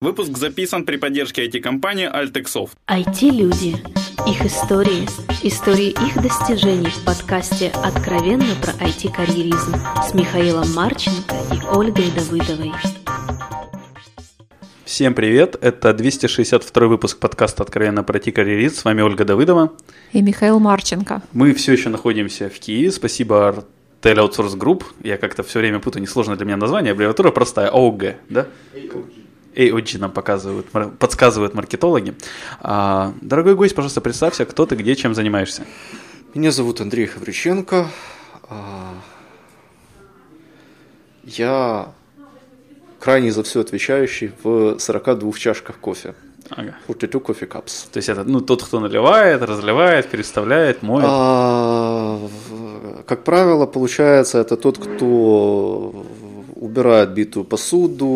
[0.00, 2.70] Выпуск записан при поддержке IT-компании Altexoft.
[2.86, 3.74] IT-люди.
[4.28, 5.08] Их истории.
[5.42, 9.74] Истории их достижений в подкасте «Откровенно про IT-карьеризм»
[10.08, 12.70] с Михаилом Марченко и Ольгой Давыдовой.
[14.84, 18.76] Всем привет, это 262 выпуск подкаста «Откровенно про IT-карьеризм».
[18.76, 19.72] С вами Ольга Давыдова.
[20.12, 21.22] И Михаил Марченко.
[21.32, 22.92] Мы все еще находимся в Киеве.
[22.92, 23.64] Спасибо
[24.00, 24.84] Tel Outsource Group.
[25.02, 26.92] Я как-то все время путаю, несложное для меня название.
[26.92, 28.46] Аббревиатура простая, ООГ, да?
[29.58, 30.66] AOG нам показывают,
[30.98, 32.14] подсказывают маркетологи.
[32.60, 35.64] А, дорогой гость, пожалуйста, представься, кто ты, где, чем занимаешься.
[36.34, 37.88] Меня зовут Андрей Хаврюченко.
[38.48, 38.94] А,
[41.24, 41.92] я
[43.00, 46.14] крайне за все отвечающий в 42 чашках кофе.
[46.50, 46.74] Ага.
[46.86, 47.88] 42 кофе cups.
[47.92, 51.04] То есть это ну, тот, кто наливает, разливает, переставляет, моет.
[51.08, 52.20] А,
[53.06, 56.06] как правило, получается, это тот, кто
[56.58, 58.06] убирает битую посуду,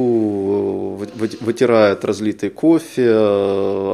[1.40, 3.08] вытирает разлитый кофе,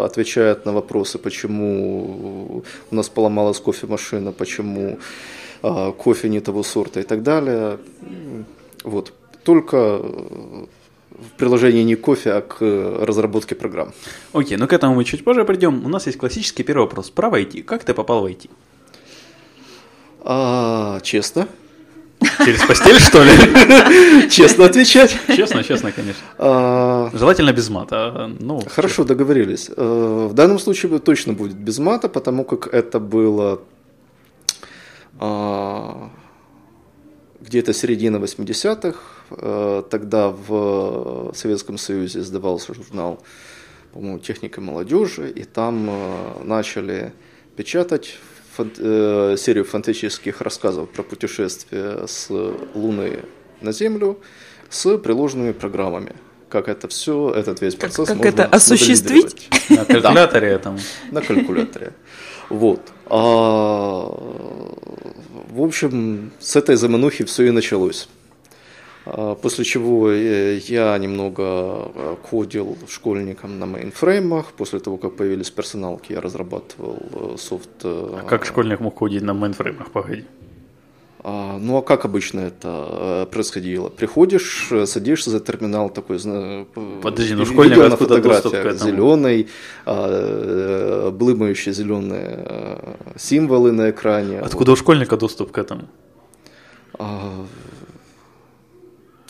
[0.04, 4.98] отвечает на вопросы, почему у нас поломалась кофемашина, почему
[5.62, 7.78] а, кофе не того сорта и так далее.
[8.84, 9.12] Вот.
[9.44, 13.92] Только в приложении не кофе, а к разработке программ.
[14.32, 15.84] Окей, но ну к этому мы чуть позже придем.
[15.84, 17.10] У нас есть классический первый вопрос.
[17.10, 17.62] Про IT.
[17.64, 18.48] Как ты попал в IT?
[20.20, 21.48] А, честно.
[22.44, 24.28] Через постель, что ли?
[24.30, 25.16] Честно отвечать.
[25.28, 26.22] Честно, честно, конечно.
[26.38, 27.10] А...
[27.12, 28.30] Желательно без мата.
[28.40, 29.70] Ну, Хорошо, договорились.
[29.76, 33.60] Э, в данном случае точно будет без мата, потому как это было
[35.20, 36.10] а,
[37.40, 38.98] где-то середина 80-х.
[39.30, 43.20] Э, тогда в Советском Союзе издавался журнал,
[43.92, 45.90] по-моему, «Техника молодежи», и там
[46.42, 47.12] начали
[47.56, 48.18] печатать
[48.78, 52.28] э, серию фантастических рассказов про путешествие с
[52.74, 53.20] Луны
[53.60, 54.18] на Землю
[54.70, 56.14] с приложенными программами.
[56.48, 59.48] Как это все, этот весь процесс как, можно это осуществить?
[59.68, 60.78] На калькуляторе этом.
[61.10, 61.92] На калькуляторе.
[62.48, 62.80] Вот.
[63.06, 64.08] А,
[65.50, 68.08] в общем, с этой заманухи все и началось.
[69.10, 71.42] А, после чего э, я немного
[71.94, 74.52] э, кодил школьникам на мейнфреймах.
[74.52, 77.70] После того, как появились персоналки, я разрабатывал э, софт.
[77.84, 79.90] А как школьник мог кодить на мейнфреймах?
[79.90, 80.24] Погоди.
[81.24, 83.88] А, ну а как обычно это происходило?
[83.88, 86.18] Приходишь, садишься за терминал такой,
[87.02, 87.78] Подожди, ну школьник
[88.52, 88.78] к этому?
[88.78, 89.48] Зеленый,
[89.84, 92.78] блымающие зеленые
[93.16, 94.40] символы на экране.
[94.40, 94.78] Откуда вот.
[94.78, 95.88] у школьника доступ к этому?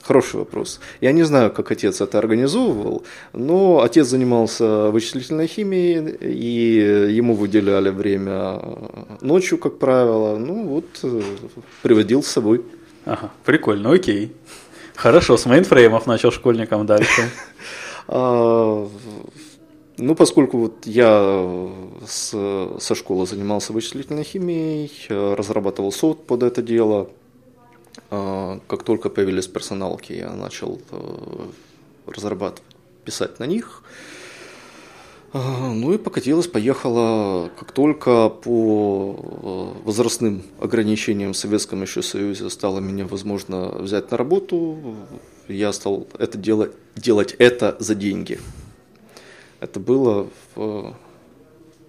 [0.08, 0.80] Хороший вопрос.
[1.02, 3.02] Я не знаю, как отец это организовывал,
[3.34, 8.58] но отец занимался вычислительной химией, и ему выделяли время
[9.20, 10.38] ночью, как правило.
[10.38, 11.20] Ну вот, э,
[11.82, 12.62] приводил с собой.
[13.04, 14.32] Ага, прикольно, окей.
[14.96, 17.22] Хорошо, с мейнфреймов начал школьником дальше.
[18.10, 18.88] А,
[19.98, 21.68] ну, поскольку вот я
[22.06, 22.30] с,
[22.80, 27.10] со школы занимался вычислительной химией, разрабатывал софт под это дело,
[28.10, 31.46] как только появились персоналки, я начал э,
[32.06, 32.62] разрабатывать,
[33.04, 33.82] писать на них.
[35.34, 42.48] А, ну и покатилась, поехала, как только по э, возрастным ограничениям в Советском еще Союзе
[42.48, 44.96] стало меня возможно взять на работу,
[45.46, 48.40] я стал это делать, делать это за деньги.
[49.60, 50.94] Это было в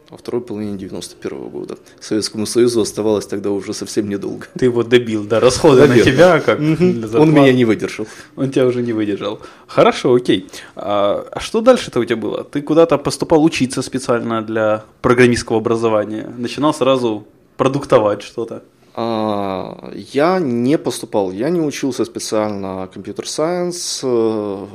[0.10, 1.78] во второй половине 91 -го года.
[2.00, 4.48] Советскому Союзу оставалось тогда уже совсем недолго.
[4.58, 6.06] Ты его добил, да, расходы Наверное.
[6.06, 7.22] на тебя как угу.
[7.22, 8.08] Он меня не выдержал.
[8.36, 9.40] Он тебя уже не выдержал.
[9.68, 10.48] Хорошо, окей.
[10.76, 12.44] А, а что дальше-то у тебя было?
[12.44, 16.34] Ты куда-то поступал учиться специально для программистского образования?
[16.38, 17.28] Начинал сразу
[17.58, 18.64] продуктовать что-то?
[19.02, 24.02] А, я не поступал, я не учился специально компьютер-сайенс.
[24.04, 24.66] Э,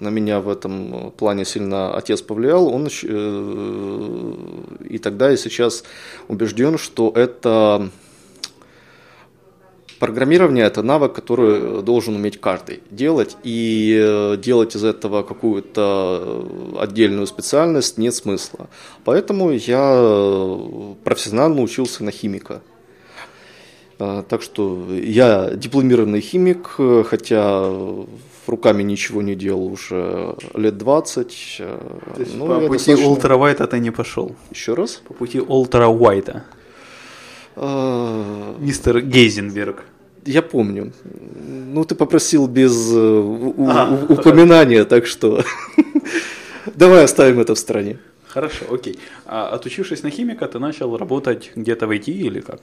[0.00, 2.66] на меня в этом плане сильно отец повлиял.
[2.66, 4.34] Он э,
[4.90, 5.84] и тогда, и сейчас
[6.26, 7.88] убежден, что это
[10.00, 13.36] программирование– это навык, который должен уметь каждый делать.
[13.44, 16.48] И э, делать из этого какую-то
[16.80, 18.68] отдельную специальность нет смысла.
[19.04, 22.60] Поэтому я профессионально учился на химика.
[24.04, 26.74] А, так что я дипломированный химик,
[27.06, 27.72] хотя
[28.48, 31.56] руками ничего не делал уже лет 20.
[31.60, 33.08] А, То есть ну, по пути достаточно...
[33.08, 34.34] ультрауайта ты не пошел?
[34.50, 35.02] Еще раз?
[35.06, 36.44] По пути ультрауайта.
[37.54, 38.56] А...
[38.58, 39.84] Мистер Гейзенберг.
[40.24, 40.92] Я помню.
[41.46, 45.44] Ну, ты попросил без э, а, упоминания, так что
[46.74, 47.98] давай оставим это в стороне.
[48.26, 48.98] Хорошо, окей.
[49.26, 52.60] А отучившись на химика, ты начал работать где-то в IT или как?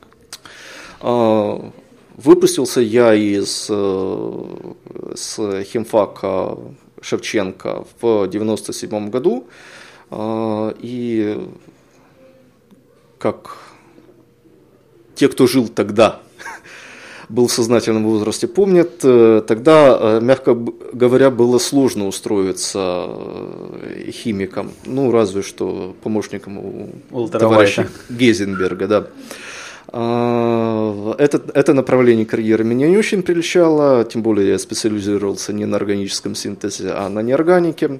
[1.01, 1.71] А,
[2.17, 4.73] выпустился я из э,
[5.15, 6.57] с химфака
[7.01, 9.47] Шевченко в 97 году.
[10.11, 11.47] А, и
[13.17, 13.57] как
[15.15, 16.19] те, кто жил тогда,
[17.29, 20.55] был в сознательном возрасте, помнят, э, тогда, э, мягко
[20.93, 23.07] говоря, было сложно устроиться
[24.09, 26.57] химиком, ну, разве что помощником
[27.11, 27.93] у товарища Вайта.
[28.09, 29.07] Гейзенберга, да.
[29.91, 35.77] А, Это, это направление карьеры меня не очень прельщало, тем более я специализировался не на
[35.77, 37.99] органическом синтезе, а на неорганике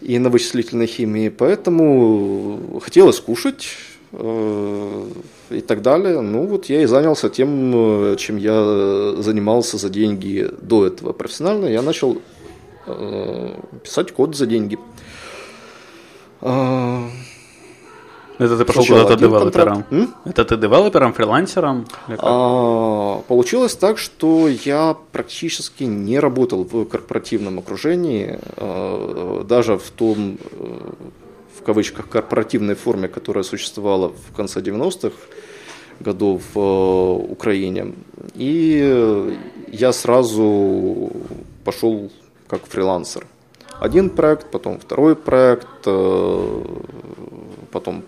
[0.00, 3.68] и на вычислительной химии, поэтому хотелось кушать
[4.12, 5.04] э,
[5.50, 6.22] и так далее.
[6.22, 11.66] Ну вот я и занялся тем, чем я занимался за деньги до этого профессионально.
[11.66, 12.22] Я начал
[12.86, 14.78] э, писать код за деньги.
[18.40, 19.84] А, Это ты пошел куда-то один девелопером?
[19.90, 20.14] М?
[20.24, 21.86] Это ты девелопером, фрилансером?
[22.08, 30.38] А, Получилось так, что я практически не работал в корпоративном окружении, а, даже в том,
[30.52, 30.66] э,
[31.58, 35.16] в кавычках, корпоративной форме, которая существовала в конце 90-х
[36.00, 37.92] годов в э, Украине.
[38.34, 39.36] И
[39.68, 41.12] я сразу
[41.64, 42.10] пошел
[42.48, 43.26] как фрилансер.
[43.80, 46.64] Один проект, потом второй проект, э,
[47.70, 48.02] потом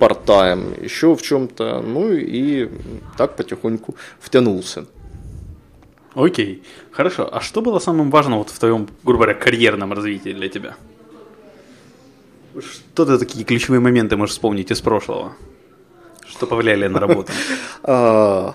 [0.00, 2.68] part-time, еще в чем-то, ну и
[3.16, 4.84] так потихоньку втянулся.
[6.14, 7.28] Окей, хорошо.
[7.32, 10.74] А что было самым важным вот в твоем, грубо говоря, карьерном развитии для тебя?
[12.58, 15.32] Что ты такие ключевые моменты можешь вспомнить из прошлого?
[16.26, 17.32] Что повлияли на работу?
[17.82, 18.54] А,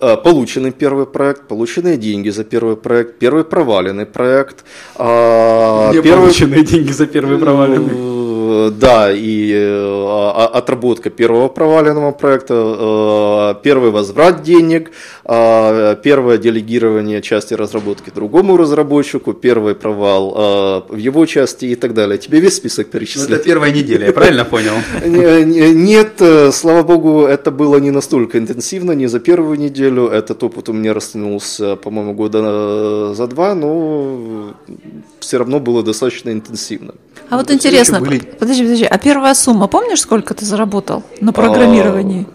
[0.00, 4.64] а, Полученный первый проект, полученные деньги за первый проект, первый проваленный проект.
[4.96, 8.11] а, первый- полученные деньги за первый проваленный?
[8.52, 14.90] Э, Да, и э, отработка первого проваленного проекта, э, первый возврат денег,
[15.24, 22.18] а, первое делегирование части разработки другому разработчику, первый провал в его части и так далее.
[22.18, 23.30] Тебе весь список Ну, перечислить?
[23.30, 24.72] это первая неделя, я правильно понял?
[25.04, 25.72] Не-
[26.12, 30.08] Нет, э, слава богу, это было не настолько интенсивно, не за первую неделю.
[30.08, 34.54] Этот опыт у меня растянулся, по-моему, года э, за два, но
[35.20, 36.94] все равно было достаточно интенсивно.
[37.30, 42.26] А вот интересно, были- подожди, подожди, а первая сумма, помнишь, сколько ты заработал на программировании?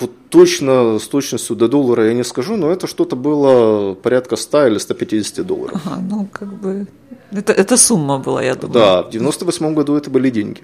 [0.00, 4.66] Вот точно, с точностью до доллара я не скажу, но это что-то было порядка 100
[4.68, 5.80] или 150 долларов.
[5.84, 6.86] Ага, ну как бы
[7.32, 8.74] это, это сумма была, я думаю.
[8.74, 10.62] Да, в 98 году это были деньги.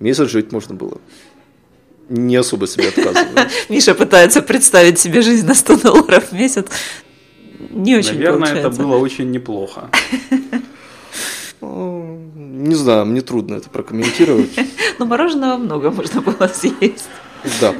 [0.00, 0.98] Месяц жить можно было.
[2.08, 3.48] Не особо себе отказываю.
[3.68, 6.66] Миша пытается представить себе жизнь на 100 долларов в месяц.
[7.70, 8.82] Не очень Наверное, это получается.
[8.82, 9.90] было очень неплохо.
[11.60, 14.50] Ну, Не знаю, мне трудно это прокомментировать.
[14.98, 17.08] Но мороженого много можно было съесть.
[17.60, 17.74] Да.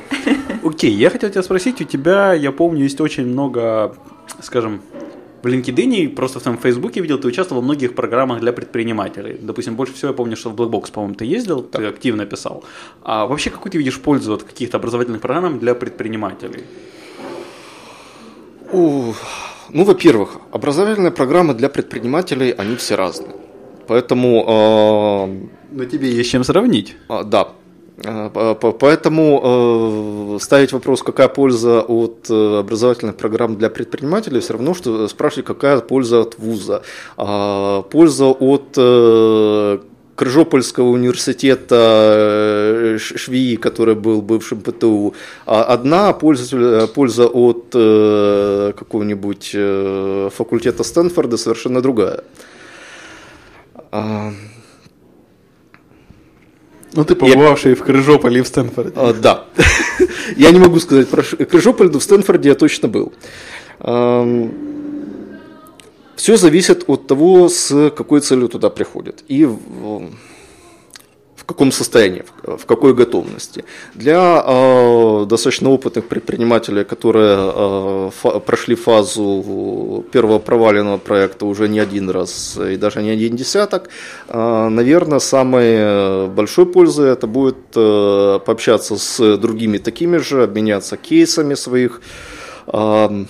[0.65, 3.94] Окей, я хотел тебя спросить, у тебя, я помню, есть очень много,
[4.43, 4.82] скажем,
[5.43, 9.38] в LinkedIn, просто в твоем Фейсбуке видел, ты участвовал в многих программах для предпринимателей.
[9.40, 12.64] Допустим, больше всего я помню, что в Blackbox, по-моему, ты ездил, ты активно писал.
[13.02, 16.64] А вообще, какую ты видишь пользу от каких-то образовательных программ для предпринимателей?
[18.73, 19.12] У,
[19.70, 23.32] Ну, во-первых, образовательные программы для предпринимателей, они все разные.
[23.87, 26.96] Поэтому, э, Но тебе есть чем сравнить.
[27.08, 27.49] а, да,
[28.00, 29.41] Поэтому
[30.37, 35.47] э, ставить вопрос, какая польза от э, образовательных программ для предпринимателей, все равно, что спрашивать,
[35.47, 36.83] какая польза от вуза.
[37.17, 39.79] А, Польза от э,
[40.15, 49.56] Крыжопольского университета э, Ш- ШВИ, который был бывшим ПТУ, а одна польза, польза от какого-нибудь
[50.37, 52.22] факультета Стэнфорда совершенно другая.
[56.95, 58.93] Ну, ты побывавший в Крыжополе и в Стэнфорде.
[58.97, 59.45] А, да.
[60.37, 63.13] Я не могу сказать про Крыжополь, но в Стэнфорде я точно был.
[66.17, 69.49] Все зависит от того, с какой целью туда приходят и
[71.48, 73.64] каком состоянии, в- какой готовности.
[73.94, 77.36] Для э, достаточно опытных предпринимателей, которые
[78.24, 83.88] э, прошли фазу первого проваленного проекта уже не один раз и даже не один десяток,
[84.28, 90.96] э, наверное, самой э, большой пользой это будет э, пообщаться с другими такими же, обменяться
[90.96, 92.00] кейсами своих
[92.67, 93.24] э,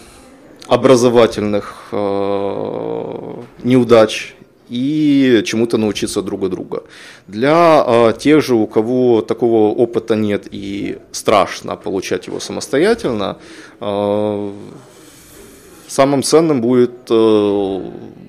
[0.67, 4.35] образовательных э, неудач
[4.71, 6.83] и чему-то научиться друг от друга.
[7.27, 13.37] Для э, тех же, у кого такого опыта нет и страшно получать его самостоятельно,
[13.81, 14.53] э,
[15.89, 17.81] самым ценным будет э,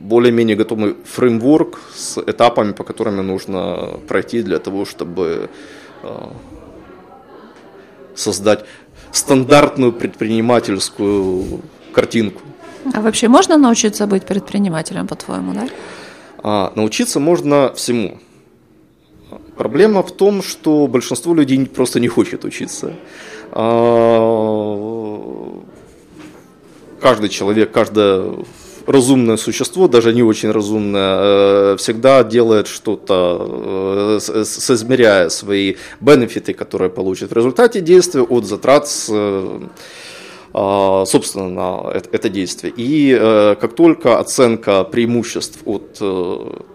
[0.09, 5.49] более-менее готовый фреймворк с этапами, по которым нужно пройти для того, чтобы
[6.03, 6.09] э,
[8.15, 8.65] создать
[9.11, 11.61] стандартную предпринимательскую
[11.93, 12.41] картинку.
[12.93, 15.67] А вообще можно научиться быть предпринимателем, по-твоему, да?
[16.43, 18.17] А, научиться можно всему.
[19.57, 22.93] Проблема в том, что большинство людей просто не хочет учиться.
[23.51, 24.79] А,
[27.01, 28.35] каждый человек, каждое
[28.89, 36.89] разумное существо, даже не очень разумное, э, всегда делает что-то, э, соизмеряя свои бенефиты, которые
[36.89, 39.61] получит в результате действия от затрат э, а,
[40.51, 42.73] собственно, на это действие.
[42.75, 43.15] И
[43.59, 45.99] как только оценка преимуществ от,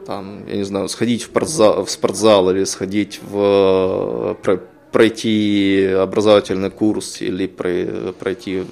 [0.07, 4.37] там, я не знаю, сходить в спортзал, в спортзал или сходить в
[4.95, 8.63] пройти образовательный курс или пройти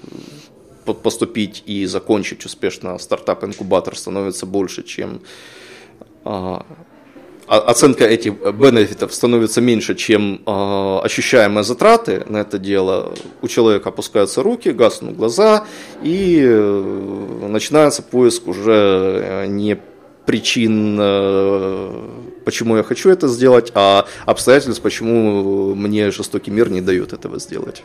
[0.85, 5.21] поступить и закончить успешно стартап-инкубатор становится больше, чем
[6.25, 6.65] а,
[7.47, 14.43] оценка этих бенефитов становится меньше, чем э, ощущаемые затраты на это дело, у человека опускаются
[14.43, 15.65] руки, гаснут глаза,
[16.03, 19.79] и э, начинается поиск уже не
[20.27, 22.09] причин, э,
[22.45, 27.83] почему я хочу это сделать, а обстоятельств, почему мне жестокий мир не дает этого сделать.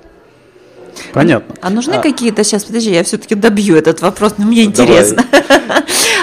[1.13, 1.55] Понятно.
[1.61, 2.01] А нужны а...
[2.01, 5.25] какие-то, сейчас, подожди, я все-таки добью этот вопрос, но мне интересно.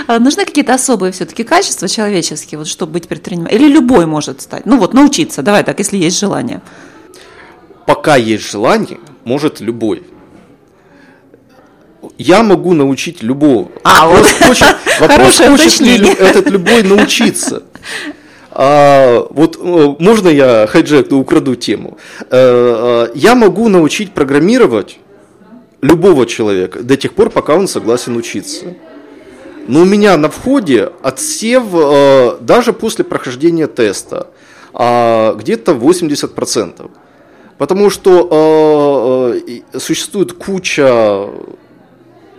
[0.06, 3.61] А нужны какие-то особые все-таки качества человеческие, вот чтобы быть предпринимателем?
[3.61, 4.66] Или любой может стать?
[4.66, 6.61] Ну вот, научиться, давай так, если есть желание.
[7.87, 10.02] Пока есть желание, может любой.
[12.18, 13.70] Я могу научить любого.
[13.82, 14.49] А, вопрос вот.
[14.49, 17.62] хочет, вопрос хочет ли этот любой научиться.
[18.50, 21.99] А, вот э, можно я хайджекну, украду тему?
[22.30, 24.99] Э, я могу научить программировать
[25.80, 28.66] любого человека до тех пор, пока он согласен учиться.
[29.66, 31.64] Но у меня на входе отсев
[32.40, 34.28] даже после прохождения теста
[34.73, 36.90] а, где-то 80%.
[37.56, 39.35] Потому что
[39.78, 41.30] существует куча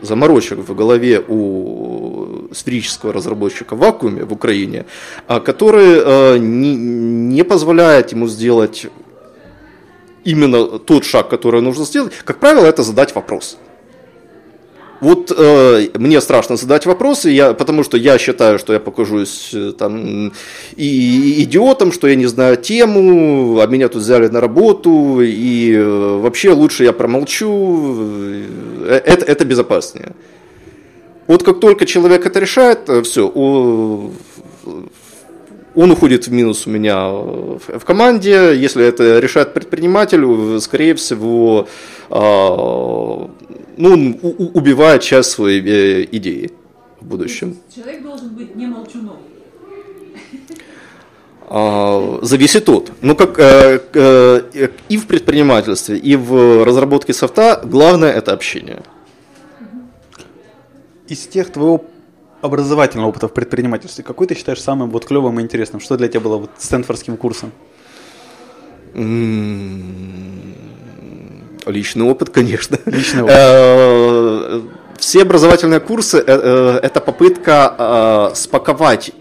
[0.01, 4.85] заморочек в голове у сферического разработчика в вакууме в Украине,
[5.27, 8.87] а, который э, не, не позволяет ему сделать
[10.23, 12.13] именно тот шаг, который нужно сделать.
[12.23, 13.57] Как правило, это задать вопрос.
[15.01, 19.73] Вот э, мне страшно задать вопросы, я, потому что я считаю, что я покажусь э,
[19.77, 20.31] там
[20.75, 26.19] и, идиотом, что я не знаю тему, а меня тут взяли на работу, и э,
[26.21, 27.97] вообще лучше я промолчу,
[28.85, 30.13] э, это, это безопаснее.
[31.27, 33.27] Вот как только человек это решает, э, все,
[35.75, 38.55] он уходит в минус у меня в команде.
[38.55, 41.67] Если это решает предприниматель, скорее всего,
[42.09, 43.29] а,
[43.77, 44.19] ну, он
[44.53, 46.51] убивает часть своей э, идеи
[46.99, 47.57] в будущем.
[47.75, 49.17] Человек должен быть не молчуном.
[51.47, 52.91] А, зависит от.
[53.01, 58.81] Ну, как э, э, и в предпринимательстве, и в разработке софта главное это общение.
[61.07, 61.85] Из тех твоего
[62.45, 65.81] образовательного опыта в предпринимательстве, какой ты считаешь самым вот клевым и интересным?
[65.81, 67.51] Что для тебя было вот стэнфордским курсом?
[71.65, 72.77] Личный опыт, конечно.
[72.85, 73.35] Личный опыт.
[73.37, 74.61] Э,
[74.97, 79.11] все образовательные курсы э, э,– это попытка спаковать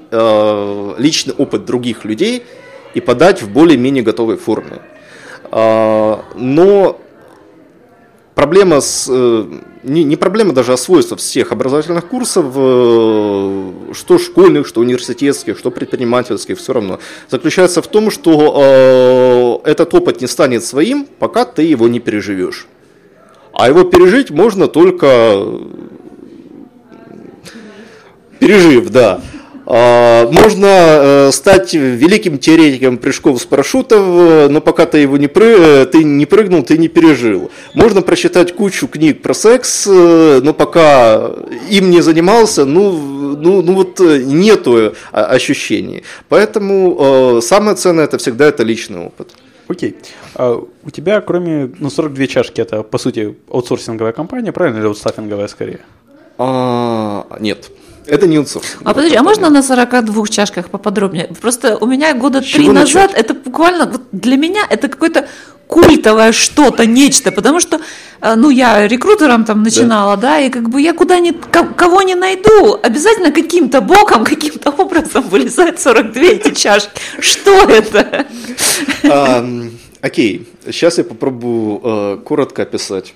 [0.99, 2.45] личный опыт других людей
[2.95, 4.81] и подать в более-менее готовой форме.
[5.51, 7.01] Но
[8.37, 9.11] проблема с
[9.85, 16.59] не, не проблема даже, а свойства всех образовательных курсов, что школьных, что университетских, что предпринимательских,
[16.59, 16.99] все равно,
[17.29, 22.67] заключается в том, что э, этот опыт не станет своим, пока ты его не переживешь.
[23.53, 25.47] А его пережить можно только
[28.39, 29.21] пережив, да.
[29.67, 35.27] А, можно э, стать великим теоретиком прыжков с парашютов, э, но пока ты его не,
[35.27, 35.57] пры...
[35.59, 37.51] Э, ты не прыгнул, ты не пережил.
[37.73, 41.31] Можно прочитать кучу книг про секс, но пока
[41.71, 46.03] им не занимался, ну, ну, ну вот нету ощущений.
[46.29, 49.33] Поэтому самое ценное это всегда это личный опыт.
[49.69, 49.97] Окей.
[50.35, 55.49] А у тебя, кроме ну, 42 чашки, это по сути аутсорсинговая компания, правильно, или аутстаффинговая
[55.49, 55.81] скорее?
[56.37, 57.71] А, нет.
[58.07, 58.83] Это не аутсорсинг.
[58.85, 61.29] А подожди, а можно на 42 чашках поподробнее?
[61.41, 65.27] Просто у меня года три назад это буквально вот для меня это какое-то
[65.67, 67.81] культовое что-то, нечто, потому что,
[68.21, 72.03] э, ну, я рекрутером там начинала, да, да и как бы я куда ни, кого
[72.03, 76.91] не найду, обязательно каким-то боком, каким-то образом вылезает 42 эти чашки.
[77.19, 78.27] Что это?
[79.05, 79.45] А,
[80.03, 83.15] окей, сейчас я попробую э, коротко описать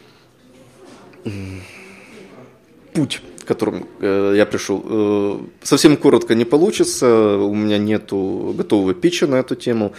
[2.95, 4.85] путь которым э, я пришел.
[4.85, 9.93] Э, совсем коротко не получится, у меня нету готового питча на эту тему.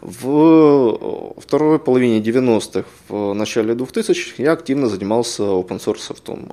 [0.00, 6.48] В второй половине 90-х, в начале 2000-х я активно занимался open source софтом.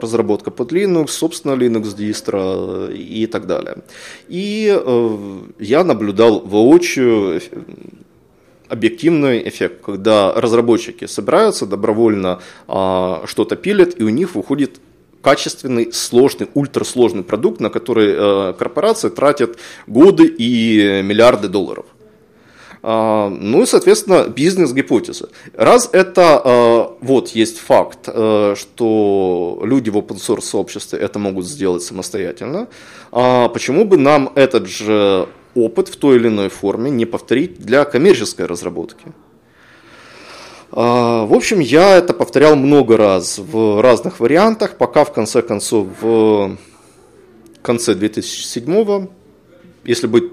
[0.00, 3.76] Разработка под Linux, собственно Linux дистро и так далее.
[4.28, 4.76] И
[5.60, 7.40] я наблюдал воочию
[8.68, 14.80] объективный эффект, когда разработчики собираются добровольно а, что-то пилят, и у них выходит
[15.24, 21.86] качественный, сложный, ультрасложный продукт, на который э, корпорации тратят годы и миллиарды долларов.
[22.86, 25.30] А, ну и, соответственно, бизнес-гипотеза.
[25.54, 31.46] Раз это э, вот есть факт, э, что люди в open source сообществе это могут
[31.46, 32.68] сделать самостоятельно,
[33.10, 37.86] а почему бы нам этот же опыт в той или иной форме не повторить для
[37.86, 39.06] коммерческой разработки?
[40.76, 45.86] А, в общем, я это повторял много раз в разных вариантах, пока в конце концов
[46.00, 46.56] в
[47.62, 49.06] конце 2007,
[49.84, 50.24] если быть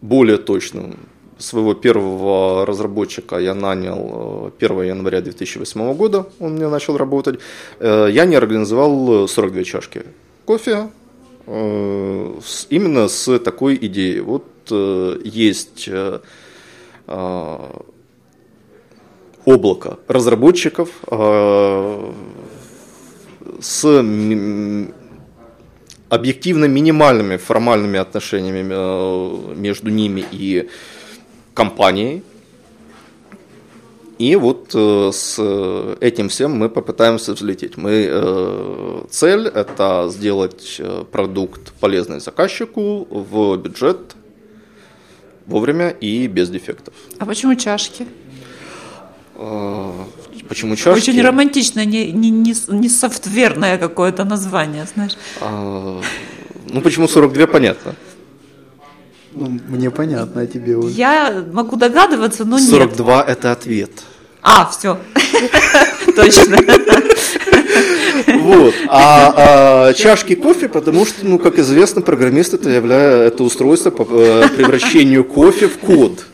[0.00, 0.96] более точным,
[1.38, 7.40] своего первого разработчика я нанял 1 э, января 2008 года, он мне начал работать.
[7.80, 10.02] Э, я не организовал 42 чашки
[10.44, 10.90] кофе
[11.46, 12.34] э,
[12.70, 14.20] именно с такой идеей.
[14.20, 15.88] Вот есть
[19.48, 20.88] облако разработчиков
[23.60, 24.04] с
[26.10, 30.68] объективно минимальными формальными отношениями между ними и
[31.54, 32.22] компанией.
[34.18, 35.38] И вот э, с
[36.00, 37.76] этим всем мы попытаемся взлететь.
[37.76, 44.16] Мы, э, цель– это сделать э, продукт полезный заказчику в бюджет
[45.46, 46.94] вовремя и без дефектов.
[47.18, 48.06] А почему чашки?
[50.48, 51.10] Почему чашки?
[51.10, 55.16] Очень романтичное, не, не, не, не софтверное какое-то название, знаешь.
[55.40, 56.00] А,
[56.68, 57.94] ну, почему 42, понятно.
[59.32, 60.94] Ну, мне понятно, а тебе уже.
[60.94, 62.96] Я могу догадываться, но 42 нет.
[62.96, 63.90] 42 это ответ.
[64.42, 64.98] А, все.
[66.16, 66.56] Точно.
[68.40, 68.74] Вот.
[68.88, 69.34] А,
[69.88, 74.48] а чашки кофе, потому что, ну, как известно, программист это является это устройство по э,
[74.56, 76.24] превращению кофе в код.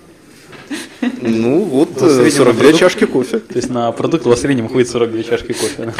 [1.20, 3.38] Ну, вот 42 продукт, чашки кофе.
[3.38, 5.94] То есть на продукт у вас в среднем уходит 42 чашки кофе.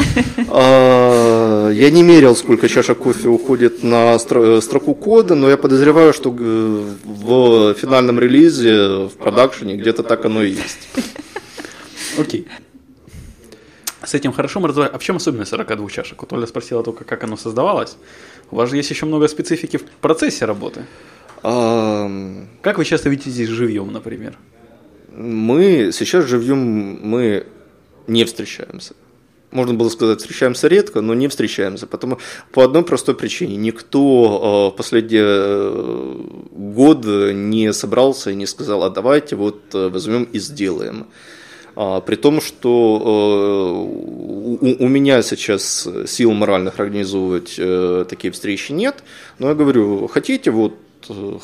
[0.49, 6.31] А, я не мерил, сколько чашек кофе уходит на строку кода, но я подозреваю, что
[6.31, 10.87] в финальном релизе, в продакшене где-то так оно и есть.
[12.17, 12.47] Окей.
[14.03, 14.95] С этим хорошо мы разобрались.
[14.95, 16.21] А в чем особенность 42 чашек?
[16.21, 17.97] Вот Оля спросила только, как оно создавалось.
[18.51, 20.85] У вас же есть еще много специфики в процессе работы.
[21.41, 24.37] Как вы часто видите здесь живьем, например?
[25.15, 27.47] Мы сейчас живем, мы
[28.07, 28.93] не встречаемся.
[29.51, 31.87] Можно было сказать, встречаемся редко, но не встречаемся.
[31.87, 32.17] Потому,
[32.51, 33.55] по одной простой причине.
[33.55, 36.15] Никто э, в последние э,
[36.51, 41.07] годы не собрался и не сказал, а давайте вот э, возьмем и сделаем.
[41.77, 43.85] А, при том, что
[44.61, 47.59] у, меня сейчас сил моральных организовывать
[48.07, 49.03] такие встречи нет,
[49.39, 50.73] но я говорю, хотите, вот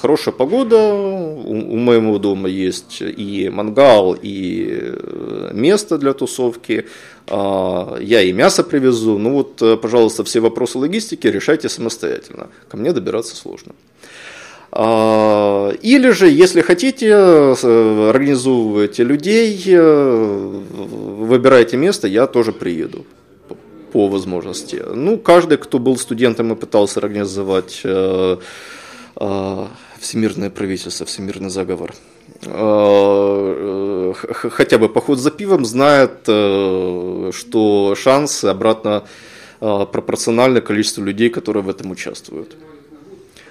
[0.01, 6.85] хорошая погода, у, у моего дома есть и мангал, и э, место для тусовки,
[7.27, 12.77] а, я и мясо привезу, ну вот, э, пожалуйста, все вопросы логистики решайте самостоятельно, ко
[12.77, 13.73] мне добираться сложно.
[14.71, 19.77] А, или же, если хотите, организовывайте людей,
[21.25, 23.05] выбирайте место, я тоже приеду
[23.91, 24.81] по возможности.
[24.95, 27.83] Ну, каждый, кто был студентом и пытался организовать
[29.99, 31.93] всемирное правительство, всемирный заговор.
[32.45, 34.13] А, э,
[34.49, 39.03] хотя бы поход за пивом знает, э, что шансы обратно
[39.59, 42.57] а, пропорциональны количеству людей, которые в этом участвуют.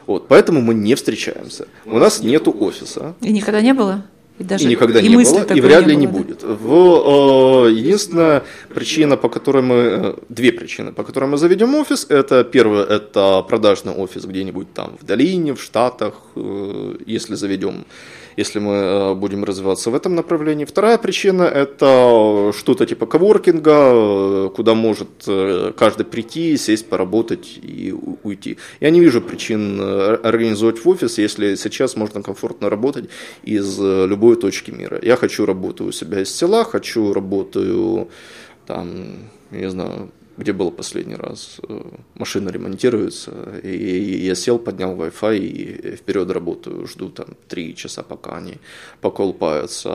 [0.06, 1.68] Вот, поэтому мы не встречаемся.
[1.84, 3.14] У нас нет офиса.
[3.20, 4.02] И никогда не было?
[4.40, 6.42] И, даже, и никогда и не было, и вряд ли не, было, будет.
[6.42, 8.42] В, э, единственная
[8.74, 13.42] причина, по которой мы, э, две причины, по которой мы заведем офис, это первое, это
[13.42, 17.84] продажный офис где-нибудь там в долине, в Штатах, э, если заведем
[18.36, 20.64] если мы будем развиваться в этом направлении.
[20.64, 25.08] Вторая причина– это что-то типа коворкинга, куда может
[25.76, 28.56] каждый прийти, сесть, поработать и уйти.
[28.80, 33.10] Я не вижу причин организовать в офис, если сейчас можно комфортно работать
[33.42, 34.98] из любой точки мира.
[35.02, 38.08] Я хочу работаю у себя из села, хочу работаю
[38.66, 41.80] там, не знаю, где был последний раз, э,
[42.14, 48.36] машина ремонтируется, и я сел, поднял Wi-Fi и вперед работаю, жду там три часа, пока
[48.36, 48.54] они
[49.00, 49.88] поколпаются.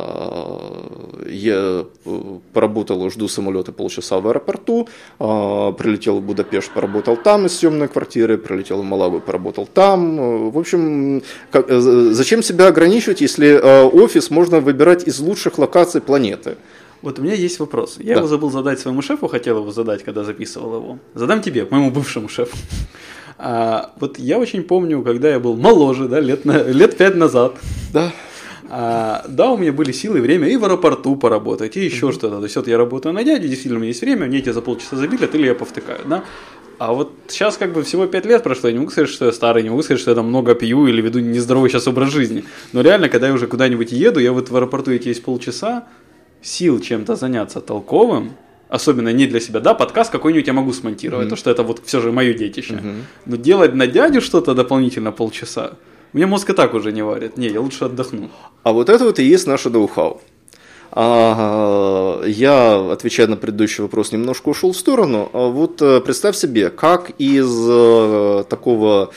[1.28, 4.88] Я э, поработал, жду самолета полчаса в аэропорту,
[5.20, 10.52] а, прилетел в Будапешт, поработал там из съемной квартиры, прилетел в Малаву, поработал там.
[10.52, 16.58] В общем, как, зачем себя ограничивать, если офис можно выбирать из лучших локаций планеты?
[17.06, 17.98] Вот у меня есть вопрос.
[18.00, 18.22] Я да.
[18.22, 21.00] его забыл задать своему шефу, хотел его задать, когда записывал его.
[21.14, 22.58] Задам тебе, моему бывшему шефу.
[23.38, 27.58] А, вот я очень помню, когда я был моложе, да, лет, на, лет пять назад.
[27.94, 28.12] Да.
[28.72, 32.12] А, да, у меня были силы и время и в аэропорту поработать, и еще mm-hmm.
[32.14, 32.38] что-то.
[32.38, 34.62] То есть вот я работаю на дяде, действительно у меня есть время, мне эти за
[34.62, 36.24] полчаса забили, или я повтыкаю, да.
[36.80, 39.32] А вот сейчас как бы всего пять лет прошло, я не могу сказать, что я
[39.32, 42.44] старый, не могу сказать, что я там много пью или веду нездоровый сейчас образ жизни.
[42.74, 45.88] Но реально, когда я уже куда-нибудь еду, я вот в аэропорту эти есть полчаса,
[46.46, 48.34] сил чем-то заняться толковым,
[48.70, 51.30] особенно не для себя, да, подкаст какой-нибудь я могу смонтировать, mm-hmm.
[51.30, 52.76] то, что это вот все же мое детище.
[52.76, 53.02] Mm-hmm.
[53.26, 55.74] Но делать на дядю что-то дополнительно полчаса,
[56.14, 57.36] мне мозг и так уже не варит.
[57.36, 58.30] Не, я лучше отдохну.
[58.64, 60.22] А вот это вот и есть наше ноу-хау.
[60.92, 65.30] А, я, отвечая на предыдущий вопрос, немножко ушел в сторону.
[65.34, 69.12] А вот э, представь себе, как из э, такого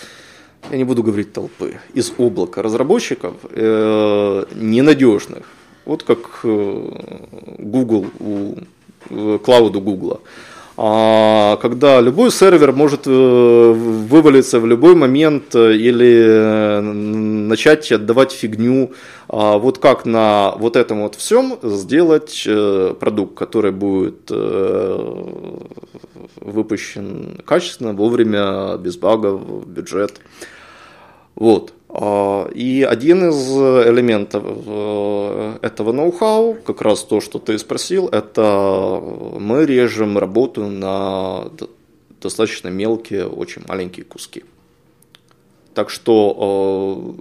[0.73, 5.47] я не буду говорить толпы, из облака разработчиков э, ненадежных,
[5.89, 6.91] вот как э,
[7.59, 8.55] Google у
[9.09, 10.21] э, клауду Google.
[10.77, 18.93] А когда любой сервер может э, вывалиться в любой момент или начать отдавать фигню,
[19.29, 22.47] а вот как на вот этом вот всем сделать
[23.01, 24.31] продукт, который будет
[26.41, 30.21] выпущен качественно, вовремя, без багов, бюджет.
[31.35, 31.73] Вот.
[31.91, 33.51] А, и один из
[33.89, 39.03] элементов э, этого ноу-хау, как раз то, что ты спросил, это
[39.39, 41.51] мы режем работу на
[42.21, 44.45] достаточно мелкие, очень маленькие куски.
[45.73, 47.17] Так что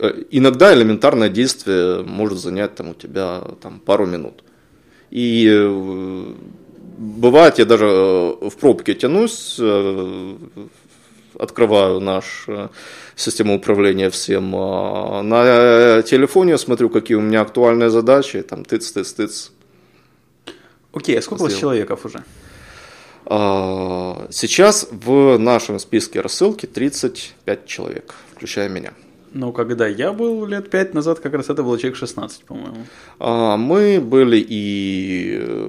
[0.00, 4.42] э, э, иногда элементарное действие может занять там, у тебя там, пару минут.
[5.12, 5.46] И
[6.98, 9.60] бывает, я даже в пробке тянусь,
[11.38, 12.68] открываю нашу э,
[13.14, 14.54] систему управления всем.
[14.56, 19.52] А, на телефоне смотрю, какие у меня актуальные задачи, там тыц, тыц, тыц.
[20.92, 22.24] Окей, а сколько у вас человеков уже?
[23.26, 28.92] А, сейчас в нашем списке рассылки 35 человек, включая меня.
[29.32, 32.86] Ну, когда я был лет пять назад, как раз это было человек 16, по-моему.
[33.18, 35.68] А, мы были и э,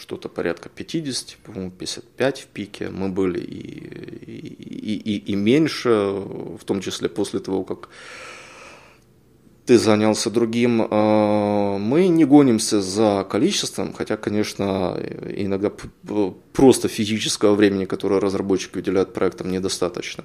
[0.00, 2.90] что-то порядка 50, по-моему, 55 в пике.
[2.90, 7.88] Мы были и, и, и, и меньше, в том числе после того, как
[9.68, 10.86] ты занялся другим.
[10.90, 14.96] А, мы не гонимся за количеством, хотя, конечно,
[15.36, 15.70] иногда
[16.52, 20.24] просто физического времени, которое разработчики уделяют проектам, недостаточно.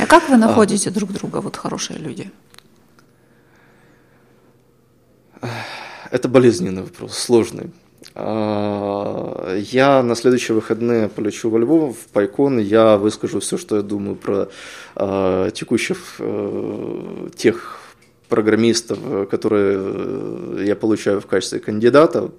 [0.00, 0.92] А как вы находите а.
[0.92, 2.30] друг друга, вот хорошие люди?
[6.10, 7.70] Это болезненный вопрос, сложный.
[8.14, 13.82] А, я на следующие выходные полечу во Львов, в Пайкон, я выскажу все, что я
[13.82, 14.48] думаю про
[15.52, 17.78] текущих э, тех
[18.28, 22.30] программистов, которые я получаю в качестве кандидатов.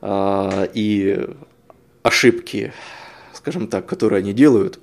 [0.00, 1.28] А, и
[2.02, 2.72] ошибки,
[3.32, 4.78] скажем так, которые они делают.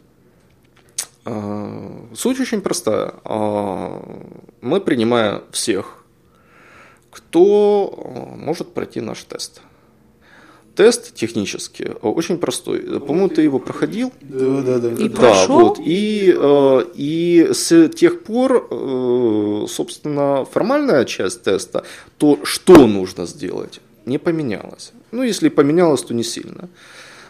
[1.26, 3.14] А, суть очень простая.
[3.24, 4.02] А,
[4.62, 6.05] мы принимаем всех,
[7.16, 9.62] кто может пройти наш тест.
[10.76, 13.00] Тест технически очень простой.
[13.00, 14.12] По-моему, ты его проходил.
[14.20, 14.92] Да, да, да.
[14.92, 15.60] И да, прошел?
[15.60, 15.80] Вот.
[15.82, 16.38] И,
[16.96, 18.68] и с тех пор,
[19.70, 21.86] собственно, формальная часть теста,
[22.18, 24.92] то, что нужно сделать, не поменялось.
[25.12, 26.68] Ну, если поменялось, то не сильно.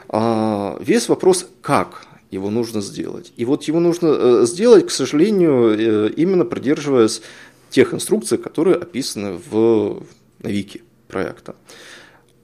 [0.09, 3.31] А, весь вопрос, как его нужно сделать.
[3.37, 7.21] И вот его нужно э, сделать, к сожалению, э, именно придерживаясь
[7.69, 10.03] тех инструкций, которые описаны в,
[10.39, 11.55] на вики проекта.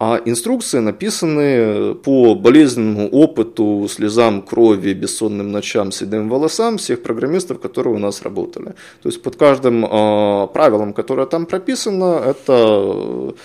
[0.03, 7.93] А инструкции написаны по болезненному опыту, слезам, крови, бессонным ночам, седым волосам всех программистов, которые
[7.93, 8.73] у нас работали.
[9.03, 13.35] То есть под каждым э, правилом, которое там прописано, это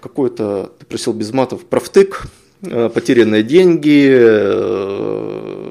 [0.00, 2.22] какой-то, ты просил без матов, профтык,
[2.62, 5.67] э, потерянные деньги, э,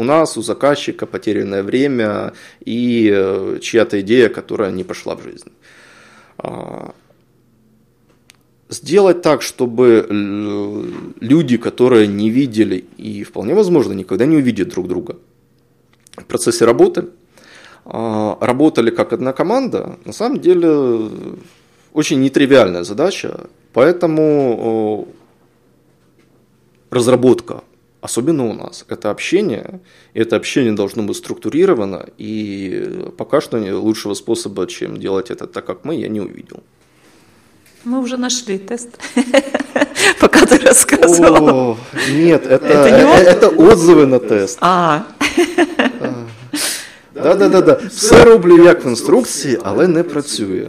[0.00, 2.32] у нас, у заказчика потерянное время
[2.64, 5.52] и э, чья-то идея, которая не пошла в жизнь.
[6.38, 6.94] А,
[8.70, 10.06] сделать так, чтобы
[11.20, 15.16] люди, которые не видели и вполне возможно никогда не увидят друг друга
[16.16, 17.08] в процессе работы,
[17.84, 21.10] а, работали как одна команда, на самом деле
[21.92, 25.08] очень нетривиальная задача, поэтому
[26.90, 27.62] разработка,
[28.01, 29.79] особенно у нас, это общение,
[30.13, 35.65] и это общение должно быть структурировано, и пока что лучшего способа, чем делать это так,
[35.65, 36.63] как мы, я не увидел.
[37.83, 38.89] Мы уже нашли тест,
[40.19, 41.49] пока ты рассказывал.
[41.49, 41.77] О,
[42.11, 44.57] нет, это, это, не это отзывы на тест.
[44.61, 45.05] А.
[47.13, 47.79] Да, да, да, да.
[47.89, 50.67] Все роблю як в інструкції, але не працює.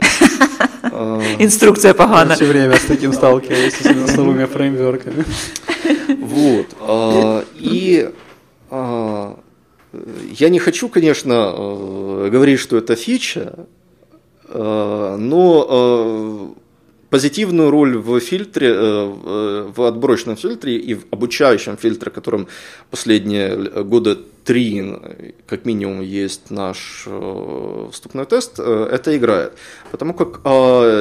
[1.38, 2.34] Инструкция погана.
[2.34, 5.24] Все время с таким сталкиваюсь, с новыми фреймворками.
[6.31, 6.67] Вот.
[7.55, 8.09] И
[10.31, 11.51] я не хочу, конечно,
[12.31, 13.67] говорить, что это фича,
[14.47, 15.17] но
[17.11, 22.47] позитивную роль в фильтре, э, э, в отборочном фильтре и в обучающем фильтре, которым
[22.89, 24.95] последние года три,
[25.45, 29.53] как минимум, есть наш э, вступной тест, это играет.
[29.91, 30.39] Потому как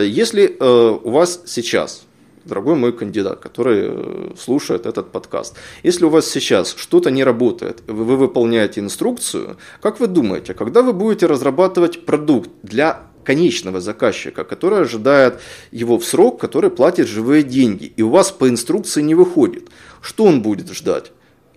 [0.04, 2.02] если у вас сейчас
[2.44, 5.56] дорогой мой кандидат, который слушает этот подкаст.
[5.82, 10.92] Если у вас сейчас что-то не работает, вы выполняете инструкцию, как вы думаете, когда вы
[10.92, 17.92] будете разрабатывать продукт для конечного заказчика, который ожидает его в срок, который платит живые деньги,
[17.96, 19.68] и у вас по инструкции не выходит.
[20.00, 21.12] Что он будет ждать?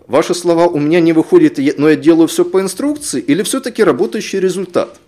[0.07, 4.39] Ваши слова «у меня не выходит, но я делаю все по инструкции» или все-таки работающий
[4.39, 4.99] результат?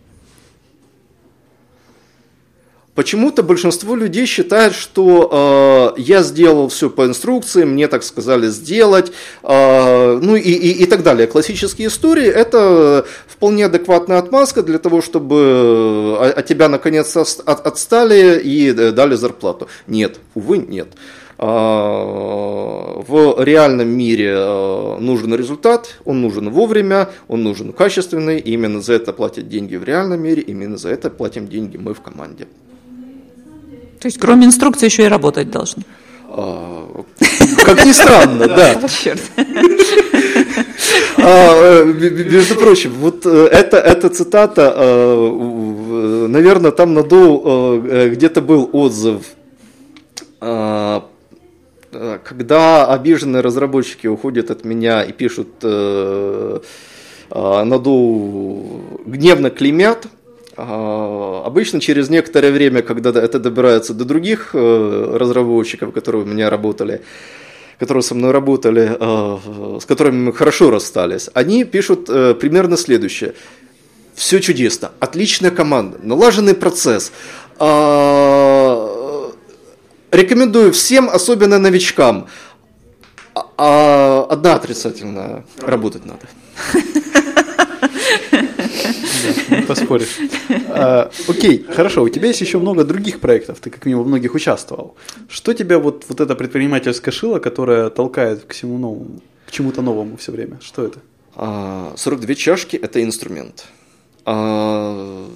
[2.95, 9.12] Почему-то большинство людей считает, что э, я сделал все по инструкции, мне так сказали сделать,
[9.43, 11.27] э, ну и, и, и так далее.
[11.27, 18.39] Классические истории– это вполне адекватная отмазка для того, чтобы от, от тебя наконец от, отстали
[18.39, 19.67] и дали зарплату.
[19.88, 20.88] Нет, увы, нет.
[21.38, 21.43] В
[23.43, 24.36] реальном мире
[25.01, 29.84] нужен результат, он нужен вовремя, он нужен качественный, и именно за это платят деньги в
[29.84, 32.47] реальном мире, именно за это платим деньги мы в команде.
[33.99, 35.84] То есть, кроме инструкции, еще и работать должны.
[36.29, 37.03] А,
[37.65, 38.79] как ни странно, да.
[41.17, 48.41] А, между прочим, вот э, это, эта цитата, э, наверное, там на Доу э, где-то
[48.41, 49.23] был отзыв,
[52.23, 56.60] когда обиженные разработчики уходят от меня и пишут на
[57.79, 60.10] Доу гневно клеймят, а,
[60.58, 67.02] обычно через некоторое время, когда это добирается до других э, разработчиков, которые у меня работали,
[67.80, 73.34] которые со мной работали, э, с которыми мы хорошо расстались, они пишут э, примерно следующее.
[74.13, 77.12] Все чудесно, отличная команда, налаженный процесс.
[77.60, 79.32] А,
[80.10, 82.28] рекомендую всем, особенно новичкам.
[83.58, 86.22] А одна отрицательная, работать надо.
[89.49, 90.17] Не поспоришь.
[90.77, 94.35] А, окей, хорошо, у тебя есть еще много других проектов, ты как минимум во многих
[94.35, 94.95] участвовал.
[95.29, 100.17] Что тебя вот, вот эта предпринимательская шила, которая толкает к всему новому, к чему-то новому
[100.17, 100.59] все время?
[100.61, 100.99] Что это?
[101.35, 103.65] 42 а, чашки– это инструмент.
[104.25, 105.29] А,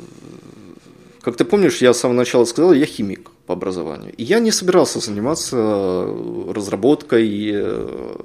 [1.21, 4.13] как ты помнишь, я с самого начала сказал, я химик по образованию.
[4.15, 5.57] И я не собирался заниматься
[6.53, 8.15] разработкой э,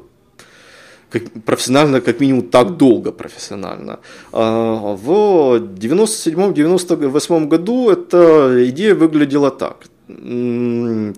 [1.14, 3.98] как, профессионально, как минимум так долго профессионально.
[4.32, 9.76] А, в 97-98 году эта идея выглядела так.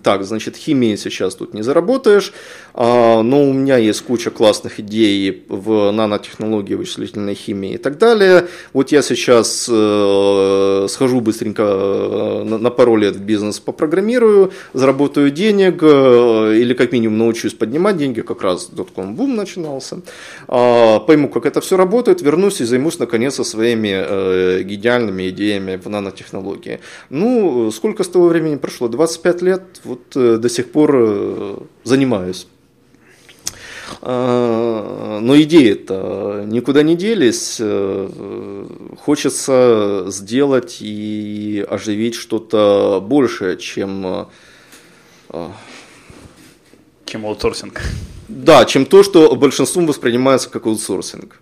[0.02, 2.32] Так, значит, химии сейчас тут не заработаешь,
[2.76, 8.48] но у меня есть куча классных идей в нанотехнологии, вычислительной химии и так далее.
[8.72, 15.78] Вот я сейчас э, схожу быстренько э, на пару лет в бизнес, попрограммирую, заработаю денег
[15.82, 20.02] э, или как минимум научусь поднимать деньги, как раз дотком бум начинался.
[20.48, 26.80] А, пойму, как это все работает, вернусь и займусь наконец своими гениальными идеями в нанотехнологии.
[27.10, 28.88] Ну, сколько с того времени прошло?
[28.88, 32.46] 25 лет, вот до сих пор занимаюсь.
[34.02, 37.58] А, но идеи-то никуда не делись.
[37.60, 38.66] Э,
[38.98, 44.28] хочется сделать и оживить что-то большее, чем...
[45.30, 45.48] Э,
[47.04, 47.80] чем аутсорсинг.
[48.28, 51.40] Да, чем то, что большинством воспринимается как аутсорсинг.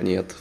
[0.00, 0.34] Нет.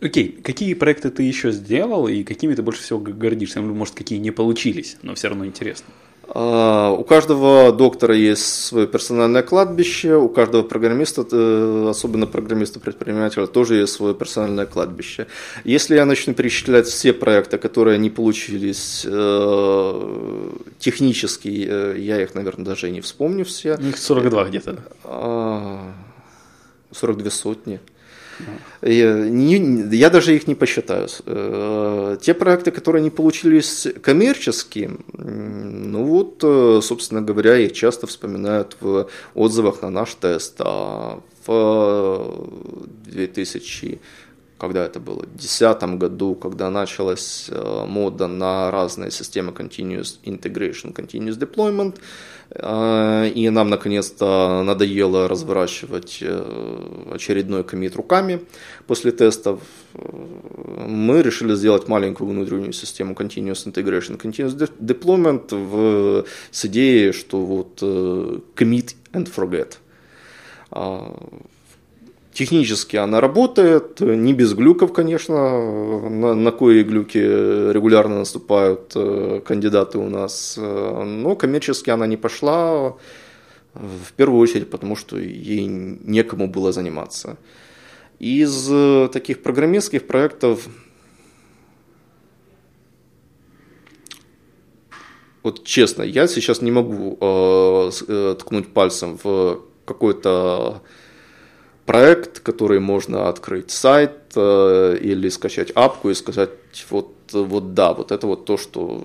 [0.00, 3.60] Окей, какие проекты ты еще сделал и какими ты больше всего гордишься?
[3.60, 5.86] Может, какие не получились, но все равно интересно.
[6.34, 13.74] А, у каждого доктора есть свое персональное кладбище, у каждого программиста, э, особенно программиста-предпринимателя, тоже
[13.76, 15.26] есть свое персональное кладбище.
[15.64, 22.64] Если я начну перечислять все проекты, которые не получились э, технически, э, я их, наверное,
[22.64, 23.74] даже и не вспомню все.
[23.74, 24.78] Их 42 где-то.
[26.92, 27.78] 42 а, сотни.
[28.82, 31.08] Не, я даже их не посчитаю.
[31.26, 38.76] Э, те проекты, которые не получились коммерчески, ну вот, э, собственно говоря, их часто вспоминают
[38.80, 40.56] в отзывах на наш тест.
[40.60, 42.48] А в
[43.06, 44.00] 2000
[44.62, 50.94] когда это было, в 2010 году, когда началась э, мода на разные системы Continuous Integration,
[50.94, 52.00] Continuous Deployment, э,
[52.54, 58.40] и нам наконец-то надоело разворачивать э, очередной комит руками.
[58.86, 59.60] После тестов,
[59.94, 67.80] мы решили сделать маленькую внутреннюю систему Continuous Integration, Continuous Deployment в, с идеей, что вот
[67.80, 69.78] commit and forget.
[70.70, 71.14] А,
[72.32, 79.98] Технически она работает, не без глюков, конечно, на, на кои глюки регулярно наступают э, кандидаты
[79.98, 82.94] у нас, э, но коммерчески она не пошла,
[83.74, 87.36] в первую очередь потому, что ей некому было заниматься.
[88.18, 90.68] Из э, таких программистских проектов
[95.42, 100.82] вот честно, я сейчас не могу э, ткнуть пальцем в какой-то
[101.86, 106.50] проект, который можно открыть сайт э, или скачать апку и сказать,
[106.90, 109.02] вот, вот да, вот это вот то, что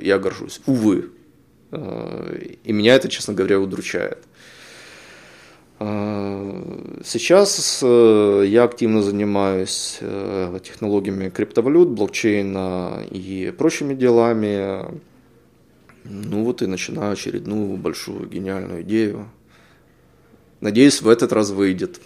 [0.00, 0.60] я горжусь.
[0.66, 1.10] Увы.
[1.70, 4.18] Э, и меня это, честно говоря, удручает.
[5.80, 14.84] Э, сейчас э, я активно занимаюсь э, технологиями криптовалют, блокчейна и прочими делами.
[16.04, 19.28] Ну вот и начинаю очередную большую гениальную идею
[20.64, 22.00] Надеюсь, в этот раз выйдет.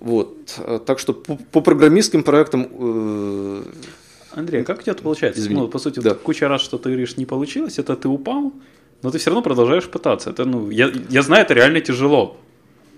[0.00, 0.58] Вот.
[0.86, 2.66] Так что по, по программистским проектам...
[2.72, 3.62] Э...
[4.32, 5.38] Андрей, а как у тебя это получается?
[5.38, 5.60] Извини.
[5.60, 6.14] Ну, по сути, да.
[6.14, 8.54] куча раз, что ты говоришь, не получилось, это ты упал,
[9.02, 10.30] но ты все равно продолжаешь пытаться.
[10.30, 12.38] Это, ну, я, я знаю, это реально тяжело.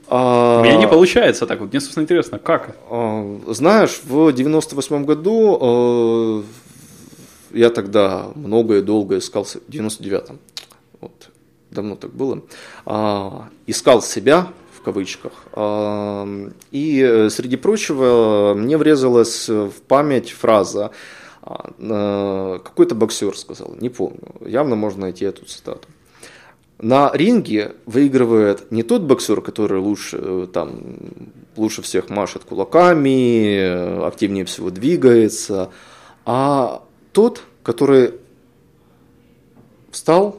[0.07, 0.61] А...
[0.61, 1.59] У меня не получается так.
[1.59, 2.77] Вот мне, собственно, интересно, как?
[2.88, 6.45] А, знаешь, в 98 году
[7.53, 9.42] э, я тогда много и долго искал...
[9.42, 10.38] В 99-м.
[11.01, 11.31] Вот
[11.77, 12.43] давно так было,
[12.85, 15.33] а, искал себя, в кавычках.
[15.53, 16.27] А,
[16.73, 20.91] и, э, среди прочего, мне врезалась в память фраза,
[21.43, 25.87] а, какой-то боксер сказал, не помню, явно можно найти эту цитату.
[26.79, 30.81] На ринге выигрывает не тот боксер, который лучше, э, там,
[31.57, 35.71] лучше всех машет кулаками, активнее всего двигается,
[36.27, 38.15] а тот, который
[39.91, 40.39] встал,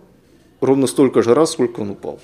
[0.61, 2.19] ровно столько же раз, сколько он упал.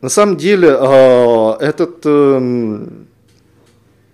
[0.00, 3.06] На самом деле а, этот эм,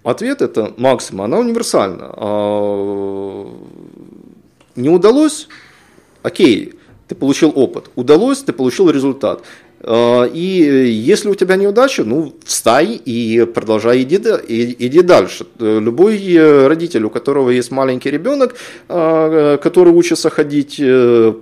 [0.03, 2.13] ответ, это максима, она универсальна.
[2.15, 3.51] А,
[4.77, 5.49] не удалось,
[6.23, 6.75] окей,
[7.09, 7.91] ты получил опыт.
[7.97, 9.43] Удалось, ты получил результат.
[9.81, 15.47] А, и если у тебя неудача, ну, встай и продолжай, иди, иди дальше.
[15.59, 18.57] Любой э, родитель, у которого есть маленький ребенок,
[18.89, 21.35] который учится ходить, э,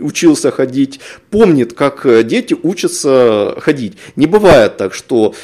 [0.00, 3.94] учился ходить, помнит, как дети учатся ходить.
[4.16, 5.34] Не бывает так, что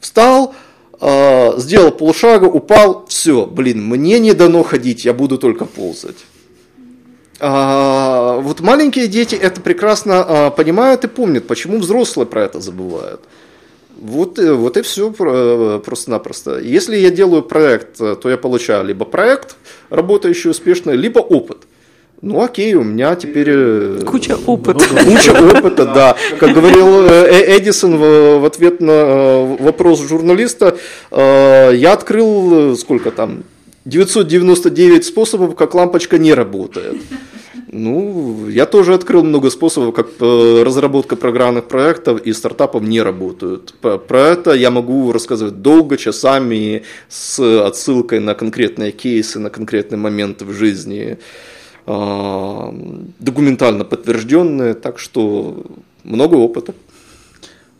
[0.00, 0.54] встал,
[1.00, 6.16] сделал полшага, упал, все, блин, мне не дано ходить, я буду только ползать.
[7.40, 13.20] А, вот маленькие дети это прекрасно а, понимают и помнят, почему взрослые про это забывают.
[14.00, 16.58] Вот, э, вот и все э, просто-напросто.
[16.58, 19.56] Если я делаю проект, э, то я получаю либо проект,
[19.90, 21.58] работающий успешно, либо опыт.
[22.22, 24.02] Ну окей, у меня теперь...
[24.04, 24.84] Куча опыта.
[25.04, 26.16] Куча опыта, да.
[26.38, 30.76] Как говорил Эдисон в ответ на вопрос журналиста,
[31.12, 33.44] я открыл, сколько там,
[33.88, 36.96] 999 способов, как лампочка не работает.
[37.70, 43.74] Ну, я тоже открыл много способов, как э, разработка программных проектов и стартапов не работают.
[43.80, 50.44] Про это я могу рассказывать долго, часами, с отсылкой на конкретные кейсы, на конкретные моменты
[50.44, 51.18] в жизни,
[51.86, 52.74] а,
[53.18, 55.64] документально подтвержденные, так что
[56.04, 56.74] много опыта.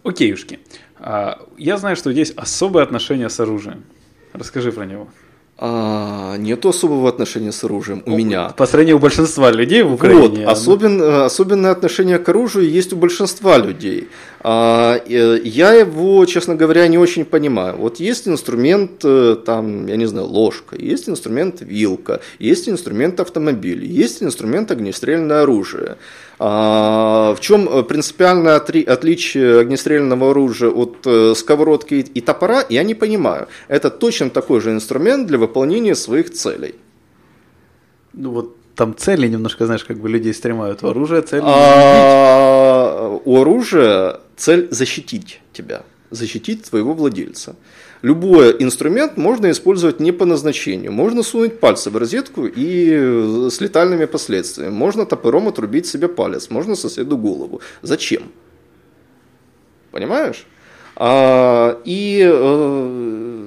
[0.05, 0.59] Окейушки.
[0.99, 3.85] А, я знаю, что есть особое отношение с оружием.
[4.33, 5.09] Расскажи про него.
[5.61, 8.51] А, нету особого отношения с оружием у меня.
[8.51, 10.47] По сравнению у большинства людей в Украине.
[10.47, 14.09] Вот, особен, э, особенное отношение к оружию есть у большинства людей.
[14.41, 17.77] А, э, я его, честно говоря, не очень понимаю.
[17.77, 23.85] Вот есть инструмент, э, там, я не знаю, ложка, есть инструмент вилка, есть инструмент автомобиль,
[23.85, 25.97] есть инструмент огнестрельное оружие.
[26.41, 33.49] А, в чем принципиальное отличие огнестрельного оружия от сковородки и топора, я не понимаю.
[33.69, 36.75] Это точно такой же инструмент для выполнения своих целей.
[38.13, 40.85] Ну вот там цели немножко, знаешь, как бы людей стремают.
[40.85, 45.83] У оружия цель а, У оружия цель защитить тебя.
[46.11, 47.57] защитить твоего владельца.
[48.03, 50.93] Любой инструмент можно использовать не по назначению.
[50.93, 54.73] Можно сунуть пальцы в розетку и э, с летальными последствиями.
[54.73, 57.61] Можно топором отрубить себе палец, можно соседу голову.
[57.83, 58.23] Зачем?
[59.91, 60.47] Понимаешь?
[60.95, 63.47] А, и э,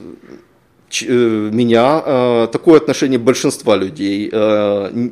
[0.90, 5.10] ч, э, меня э, такое отношение большинства людей э,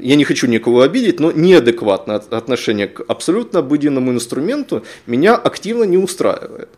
[0.00, 5.98] я не хочу никого обидеть, но неадекватное отношение к абсолютно обыденному инструменту меня активно не
[5.98, 6.68] устраивает.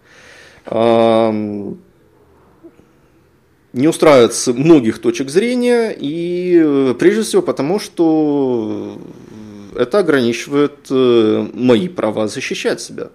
[3.72, 8.98] Не устраивает с многих точек зрения, и э, прежде всего потому, что
[9.74, 13.08] это ограничивает э, мои права защищать себя.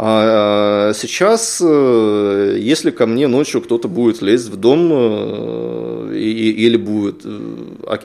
[0.00, 7.22] А сейчас, э, если ко мне ночью кто-то будет лезть в дом э, или будет,
[7.24, 7.40] э,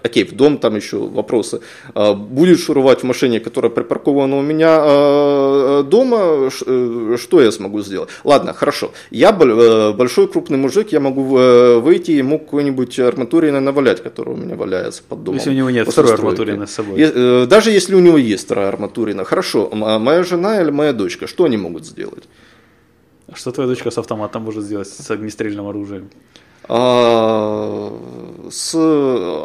[0.01, 1.61] окей, в дом там еще вопросы,
[1.93, 8.09] а будет шуровать в машине, которая припаркована у меня дома, что я смогу сделать?
[8.23, 11.21] Ладно, хорошо, я большой крупный мужик, я могу
[11.79, 15.37] выйти и ему какой-нибудь арматурины навалять, который у меня валяется под домом.
[15.37, 17.45] Если у него нет второй арматурины с собой.
[17.45, 21.57] Даже если у него есть вторая арматурина, хорошо, моя жена или моя дочка, что они
[21.57, 22.23] могут сделать.
[23.27, 26.09] А что твоя дочка с автоматом может сделать, с огнестрельным оружием?
[26.67, 27.91] А,
[28.49, 28.75] с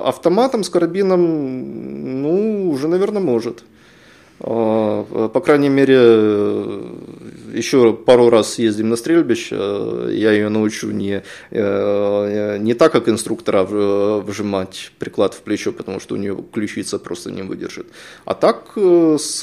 [0.05, 3.65] автоматом, с карабином, ну, уже, наверное, может.
[4.41, 5.97] А, по крайней мере,
[7.55, 9.57] еще пару раз съездим на стрельбище,
[10.11, 16.15] я ее научу не, э, не так, как инструктора вжимать приклад в плечо, потому что
[16.15, 17.87] у нее ключица просто не выдержит,
[18.25, 19.43] а так э, с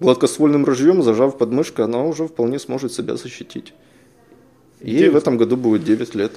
[0.00, 3.74] гладкоствольным ружьем, зажав подмышкой, она уже вполне сможет себя защитить.
[4.80, 5.12] Ей 9.
[5.12, 6.32] в этом году будет 9 лет.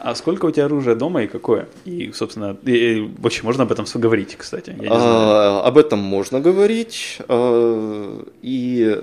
[0.00, 1.68] А сколько у тебя оружия дома и какое?
[1.84, 4.76] И, собственно, и, и, вообще можно об этом говорить, кстати?
[4.80, 7.18] Я а, об этом можно говорить.
[7.26, 8.96] А, и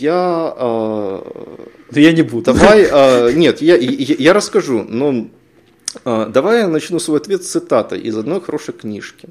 [0.00, 0.54] я...
[0.56, 1.56] А,
[1.90, 2.44] да я не буду.
[2.44, 5.26] Давай, а, нет, я, я, я расскажу, но
[6.06, 9.28] а, Давай я начну свой ответ цитатой из одной хорошей книжки.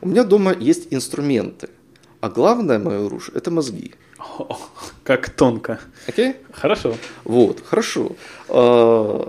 [0.00, 1.70] У меня дома есть инструменты–
[2.24, 3.92] а главное мое оружие– это мозги.
[4.18, 4.56] О,
[5.04, 5.78] как тонко.
[6.08, 6.30] Окей?
[6.30, 6.36] Okay?
[6.52, 6.94] Хорошо.
[7.24, 8.12] Вот, хорошо.
[8.48, 9.20] А,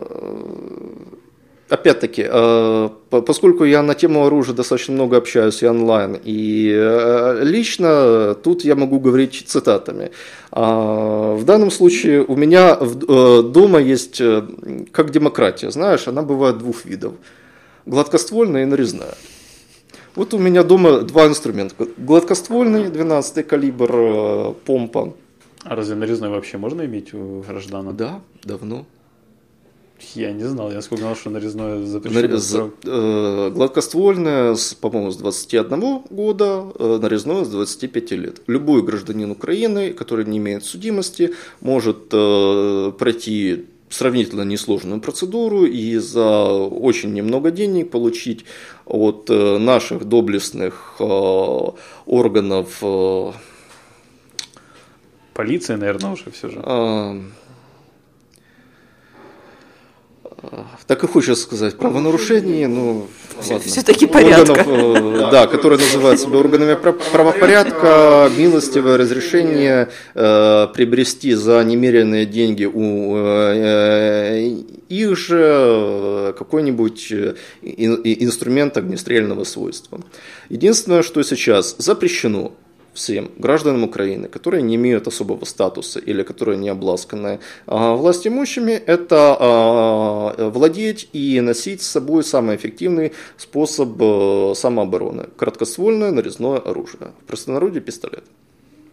[1.67, 8.33] опять-таки, а, поскольку я на тему оружия достаточно много общаюсь и онлайн, и э, лично
[8.33, 10.11] тут я могу говорить цитатами.
[10.51, 14.41] А, в данном случае у меня э, дома есть, э,
[14.93, 17.15] как демократия, знаешь, она бывает двух видов.
[17.85, 19.15] Гладкоствольная и нарезная.
[20.15, 21.75] Вот у меня дома два инструмента.
[21.97, 25.13] Гладкоствольный 12 калибр э, помпа.
[25.63, 27.91] А разве нарезной вообще можно иметь у граждана?
[27.91, 28.85] Да, давно.
[30.13, 32.21] Я не знал, я сколько знал, что нарезное запрещено.
[32.21, 38.41] Нарез, э, гладкоствольное, по-моему, с 21 года, э, нарезное с 25 лет.
[38.47, 46.45] Любой гражданин Украины, который не имеет судимости, может э, пройти сравнительно несложную процедуру и за
[46.49, 48.45] очень немного денег получить
[48.85, 51.03] от э, наших доблестных э,
[52.05, 53.31] органов э,
[55.33, 56.61] Полиция, наверное, уже все же.
[60.87, 63.07] так и хочется сказать, правонарушение, ну,
[63.41, 64.51] Все-таки порядка.
[64.51, 73.17] Органов, да, которые называют себя органами правопорядка, милостивое разрешение э, приобрести за немеренные деньги у
[73.17, 74.53] э,
[74.89, 77.11] их же э, какой-нибудь
[77.61, 80.01] инструмент огнестрельного свойства.
[80.49, 82.53] Единственное, что сейчас запрещено
[82.95, 88.71] всем гражданам Украины, которые не имеют особого статуса или которые не обласканы а, власть имущими,
[88.71, 97.11] это а, владеть и носить с собой самый эффективный способ э, самообороны– краткоствольное нарезное оружие.
[97.21, 98.23] В простонародье– пистолет.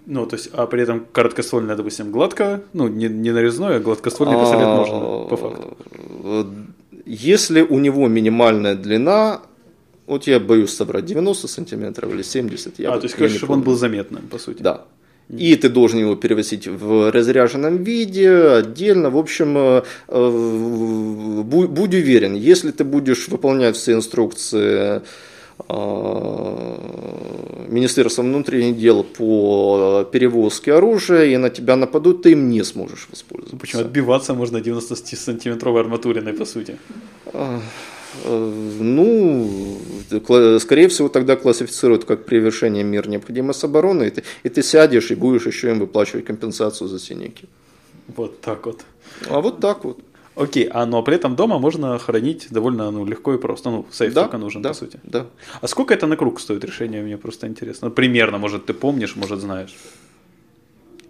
[0.07, 4.39] Ну, то есть, а при этом короткоствольное, допустим, гладко, ну, не, не нарезное, а гладкоствольный
[4.41, 5.77] пистолет а, можно, по факту.
[7.07, 9.43] Если у него минимальная длина,
[10.07, 12.79] вот я боюсь собрать 90 сантиметров или 70.
[12.79, 14.63] Я а, то есть, хочешь, чтобы он был заметным, по сути.
[14.63, 14.85] Да.
[15.29, 19.09] И ты должен его перевозить в разряженном виде, отдельно.
[19.09, 25.01] В общем, э, э, будь уверен, если ты будешь выполнять все инструкции
[25.73, 33.09] э, Министерства внутренних дел по перевозке оружия, и на тебя нападут, ты им не сможешь
[33.11, 33.57] воспользоваться.
[33.57, 33.83] Почему?
[33.83, 36.79] Отбиваться можно 90-сантиметровой арматуриной, по сути.
[37.33, 37.61] Э,
[38.81, 39.79] ну,
[40.59, 45.15] скорее всего, тогда классифицируют как превышение мер необходимости обороны, и ты, и ты сядешь и
[45.15, 47.49] будешь еще им выплачивать компенсацию за синяки.
[48.17, 48.81] Вот так вот.
[49.29, 49.99] А вот так вот.
[50.35, 53.71] Окей, а но при этом дома можно хранить довольно ну, легко и просто.
[53.71, 54.99] Ну, сейф да, только нужен, да, по сути.
[55.05, 55.27] Да.
[55.61, 57.89] А сколько это на круг стоит решение, мне просто интересно.
[57.89, 59.75] Ну, примерно, может, ты помнишь, может, знаешь.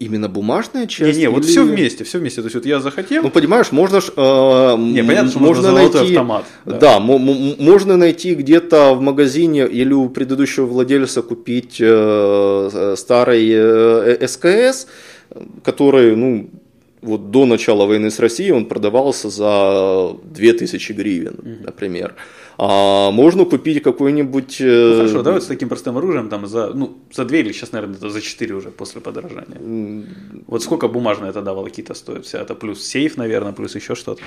[0.01, 1.17] Именно бумажная часть?
[1.17, 2.41] Не, не, вот или- все вместе, все вместе.
[2.41, 4.11] То есть вот я захотел, Ну, понимаешь, можно ж...
[4.17, 6.79] э, Не, понятно, что можно золотой автомат, да.
[6.79, 12.97] Да, мо- мо- можно найти где-то в магазине или у предыдущего владельца купить э, э,
[12.97, 14.89] старый э, СКС,
[15.63, 16.51] который, ну,
[17.03, 22.15] вот до начала войны с Россией он продавался за 2000 гривен, например.
[22.59, 24.61] А можно купить какой-нибудь...
[24.61, 27.73] э, ну, хорошо, давай с таким простым оружием там за, ну, за 2 или сейчас,
[27.73, 30.05] наверное, за 4 уже после подорожания.
[30.47, 34.23] Вот сколько бумажная тогда волокита стоит вся это, плюс сейф, наверное, плюс еще что-то.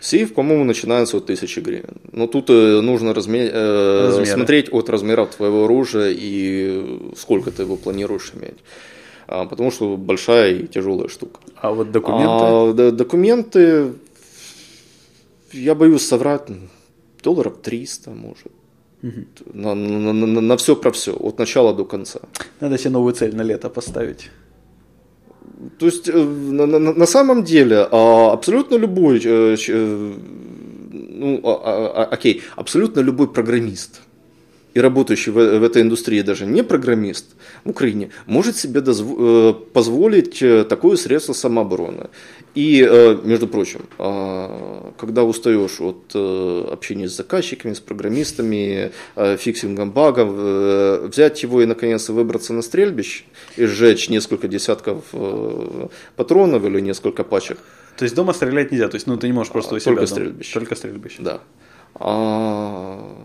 [0.00, 1.96] Сейф, по-моему, начинается от 1000 гривен.
[2.12, 4.26] Но тут э, нужно разме- э, Размеры.
[4.26, 8.56] смотреть от размера твоего оружия и сколько ты его планируешь иметь.
[9.32, 11.38] А, потому что большая и тяжелая штука.
[11.62, 12.88] А вот документы?
[12.88, 13.92] А, документы,
[15.52, 16.48] я боюсь соврать,
[17.22, 18.48] долларов 300, может.
[19.54, 22.20] На, на, на- на все про все, от начала до конца.
[22.60, 24.30] Надо себе новую цель на лето поставить.
[25.78, 26.12] То есть э,
[26.52, 30.14] на, на- на самом деле а, абсолютно любой, э, э,
[30.92, 34.00] ну, а- окей, абсолютно любой программист
[34.74, 37.26] и работающий в, в этой индустрии даже не программист
[37.64, 42.08] в Украине может себе дозв- э, позволить э, такое средство самообороны.
[42.54, 49.36] И, э, между прочим, а, когда устаешь от э, общения с заказчиками, с программистами, э,
[49.36, 53.24] фиксингом багов, э, взять его и наконец выбраться на стрельбище
[53.56, 57.58] и сжечь несколько десятков э, патронов или несколько пачек,
[57.96, 60.06] То есть дома стрелять нельзя, то есть ну ты не можешь просто у себя только
[60.06, 60.14] дома.
[60.20, 60.54] стрельбище.
[60.54, 61.16] Только стрельбище.
[61.20, 61.40] да.
[61.94, 63.16] А,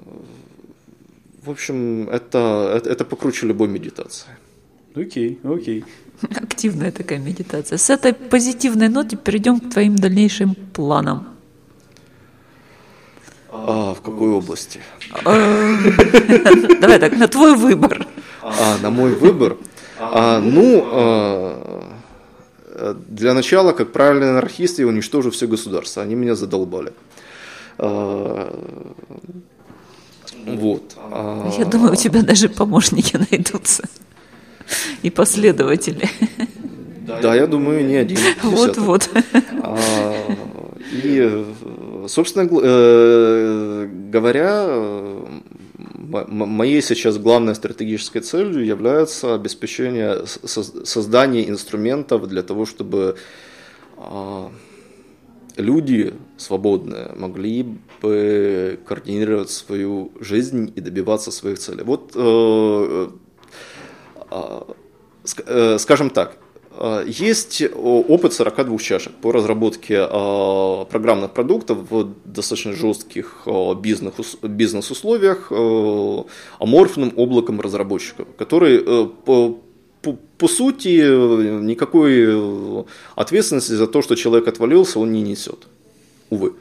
[1.46, 4.30] в общем, это, это, это покруче любой медитации.
[4.96, 5.84] Окей, окей.
[6.22, 7.78] Активная такая медитация.
[7.78, 11.28] С этой позитивной ноты перейдем к твоим дальнейшим планам.
[13.52, 14.80] А в какой области?
[15.24, 18.08] Давай так, на твой выбор.
[18.42, 19.58] А, на мой выбор?
[20.00, 21.86] А, ну, а,
[23.10, 26.04] для начала, как правильный анархист, я уничтожу все государство.
[26.04, 26.94] Они меня задолбали.
[27.78, 28.52] А,
[30.46, 30.96] Вот.
[30.98, 33.84] А, Я думаю, у тебя даже помощники найдутся.
[35.04, 36.10] И последователи.
[37.22, 38.18] Да, я думаю, не один.
[38.44, 39.10] Вот-вот.
[39.62, 39.78] А,
[40.92, 41.46] И,
[42.08, 44.68] собственно э, говоря,
[46.28, 53.16] моей сейчас главной стратегической целью является обеспечение создания инструментов для того, чтобы
[53.98, 54.52] а,
[55.58, 57.66] люди свободные могли
[58.02, 61.84] бы координировать свою жизнь и добиваться своих целей.
[61.84, 63.08] Вот, э,
[65.24, 66.38] ск- э, скажем так,
[66.78, 74.38] э, есть опыт 42 чашек по разработке э, программных продуктов в достаточно жестких э, бизнес-
[74.42, 76.24] бизнес-условиях э,
[76.60, 79.54] аморфным облаком разработчиков, которые э,
[80.06, 82.84] по, по, сути э, никакой э,
[83.16, 85.68] ответственности за то, что человек отвалился, он не несет.
[86.30, 86.54] Увы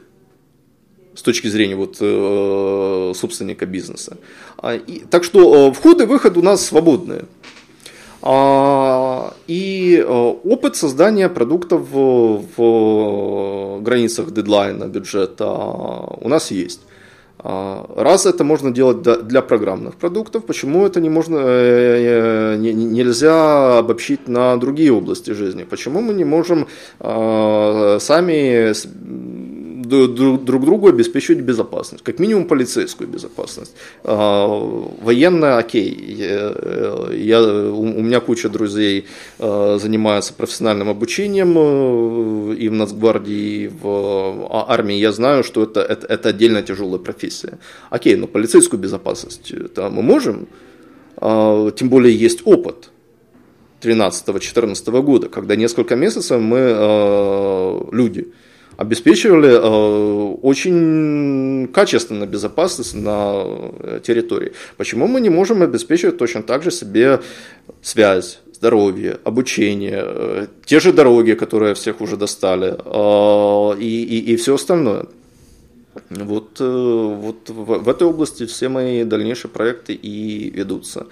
[1.15, 4.17] с точки зрения вот, э, собственника бизнеса.
[4.57, 7.23] А, и, так что э, вход и выход у нас свободные.
[8.21, 16.81] А, и э, опыт создания продуктов в, в границах дедлайна, бюджета у нас есть.
[17.47, 23.77] А, Раз это можно делать для программных продуктов, почему это не можно, э, не- нельзя
[23.77, 25.63] обобщить на другие области жизни?
[25.63, 26.65] Почему мы не можем
[26.99, 28.73] а, сами
[29.87, 33.73] друг друг другу обеспечивать безопасность, как минимум полицейскую безопасность.
[34.03, 34.47] А,
[35.01, 36.15] Военная, окей,
[37.13, 39.05] я, у меня куча друзей
[39.39, 44.95] э, занимаются профессиональным обучением э, и в Нацгвардии, и в а- армии.
[44.95, 47.57] Я знаю, что это, это, это отдельно тяжелая профессия.
[47.89, 50.47] Окей, но полицейскую безопасность это мы можем,
[51.17, 52.91] А, тем более есть опыт.
[53.81, 58.27] 13-14 года, когда несколько месяцев мы, э, люди,
[58.77, 64.53] обеспечивали э, очень качественную безопасность на э, территории.
[64.77, 67.19] Почему мы не можем обеспечивать точно так же себе
[67.81, 74.35] связь, здоровье, обучение, э, те же дороги, которые всех уже достали, э, и, и, и
[74.35, 75.05] все остальное?
[76.09, 81.07] Вот, э, вот в, в этой области все мои дальнейшие проекты и ведутся.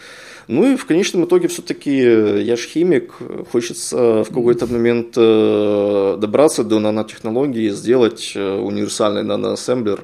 [0.48, 3.14] Ну и в конечном итоге все-таки я же химик,
[3.52, 10.04] хочется в какой-то момент э, добраться до нанотехнологии, сделать э, универсальный наноассемблер,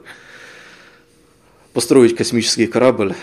[1.74, 3.16] построить космический корабль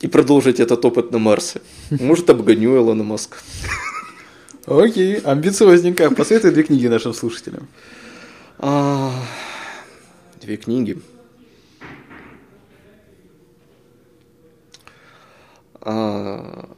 [0.00, 1.60] и продолжить этот опыт на Марсе.
[1.90, 3.36] Может, обгоню Илона Маска.
[4.66, 6.10] Окей, амбициозненько.
[6.10, 7.68] Посоветуй две книги нашим слушателям.
[8.58, 9.12] А,
[10.40, 10.98] Две книги.
[15.86, 16.68] А,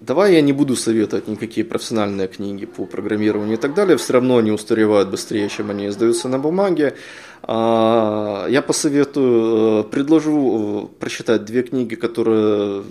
[0.00, 4.38] давай я не буду советовать никакие профессиональные книги по программированию и так далее, все равно
[4.38, 6.94] они устаревают быстрее, чем они издаются на бумаге.
[7.42, 12.84] А, я посоветую, предложу прочитать две книги, которые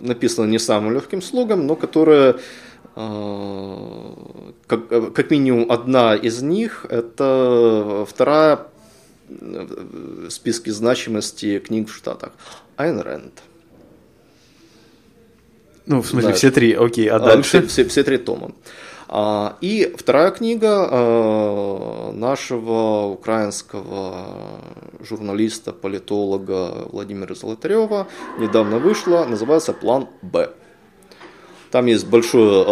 [0.00, 2.36] написаны не самым легким слогом, но которые
[2.94, 8.66] как, как минимум одна из них, это вторая
[9.28, 12.32] в списке значимости книг в Штатах.
[12.76, 13.32] Айн Рэнд.
[15.86, 16.34] Ну, в смысле, да.
[16.34, 17.60] все три, окей, а, а дальше?
[17.60, 18.52] Все, все, все три тома.
[19.08, 24.60] А, и вторая книга а, нашего украинского
[25.06, 28.06] журналиста, политолога Владимира Золотарева
[28.38, 30.50] недавно вышла, называется «План Б».
[31.70, 32.64] Там есть большое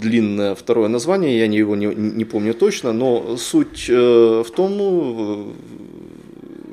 [0.00, 5.54] длинное второе название, я его не, не помню точно, но суть э, в том,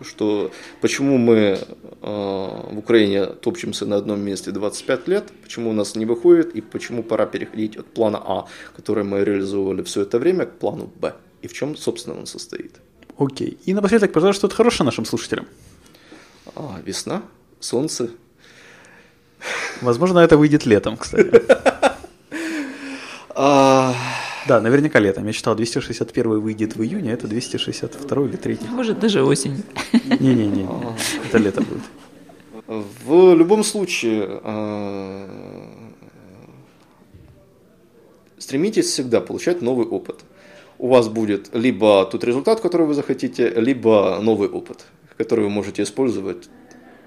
[0.03, 1.57] что почему мы э,
[2.01, 7.03] в Украине топчемся на одном месте 25 лет, почему у нас не выходит и почему
[7.03, 8.45] пора переходить от плана А,
[8.75, 11.13] который мы реализовывали все это время, к плану Б.
[11.41, 12.75] И в чем, собственно, он состоит.
[13.17, 13.57] Окей.
[13.65, 15.47] И напоследок, пожалуйста, что-то хорошее нашим слушателям.
[16.55, 17.23] А, весна,
[17.59, 18.09] солнце.
[19.81, 21.31] Возможно, это выйдет летом, кстати.
[24.47, 25.25] Да, наверняка летом.
[25.25, 28.59] Я считал, 261 выйдет в июне, а это 262 или 3.
[28.69, 29.63] Может, даже осень.
[30.19, 30.67] Не-не-не,
[31.27, 31.83] это лето будет.
[32.67, 35.29] В любом случае, а,
[38.37, 40.23] стремитесь всегда получать новый опыт.
[40.79, 44.85] У вас будет либо тот результат, который вы захотите, либо новый опыт,
[45.17, 46.49] который вы можете использовать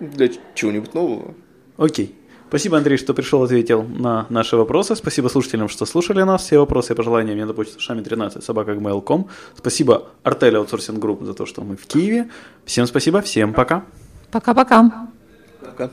[0.01, 1.35] для чего-нибудь нового.
[1.77, 2.15] Окей.
[2.51, 4.97] Спасибо, Андрей, что пришел, ответил на наши вопросы.
[4.97, 6.43] Спасибо слушателям, что слушали нас.
[6.43, 8.77] Все вопросы и пожелания мне на почту шами13 собака
[9.55, 12.29] Спасибо Артель Outsourcing Group за то, что мы в Киеве.
[12.65, 13.85] Всем спасибо, всем пока.
[14.33, 14.83] Пока-пока.
[14.83, 14.91] Пока.
[15.63, 15.89] -пока.
[15.89, 15.91] пока.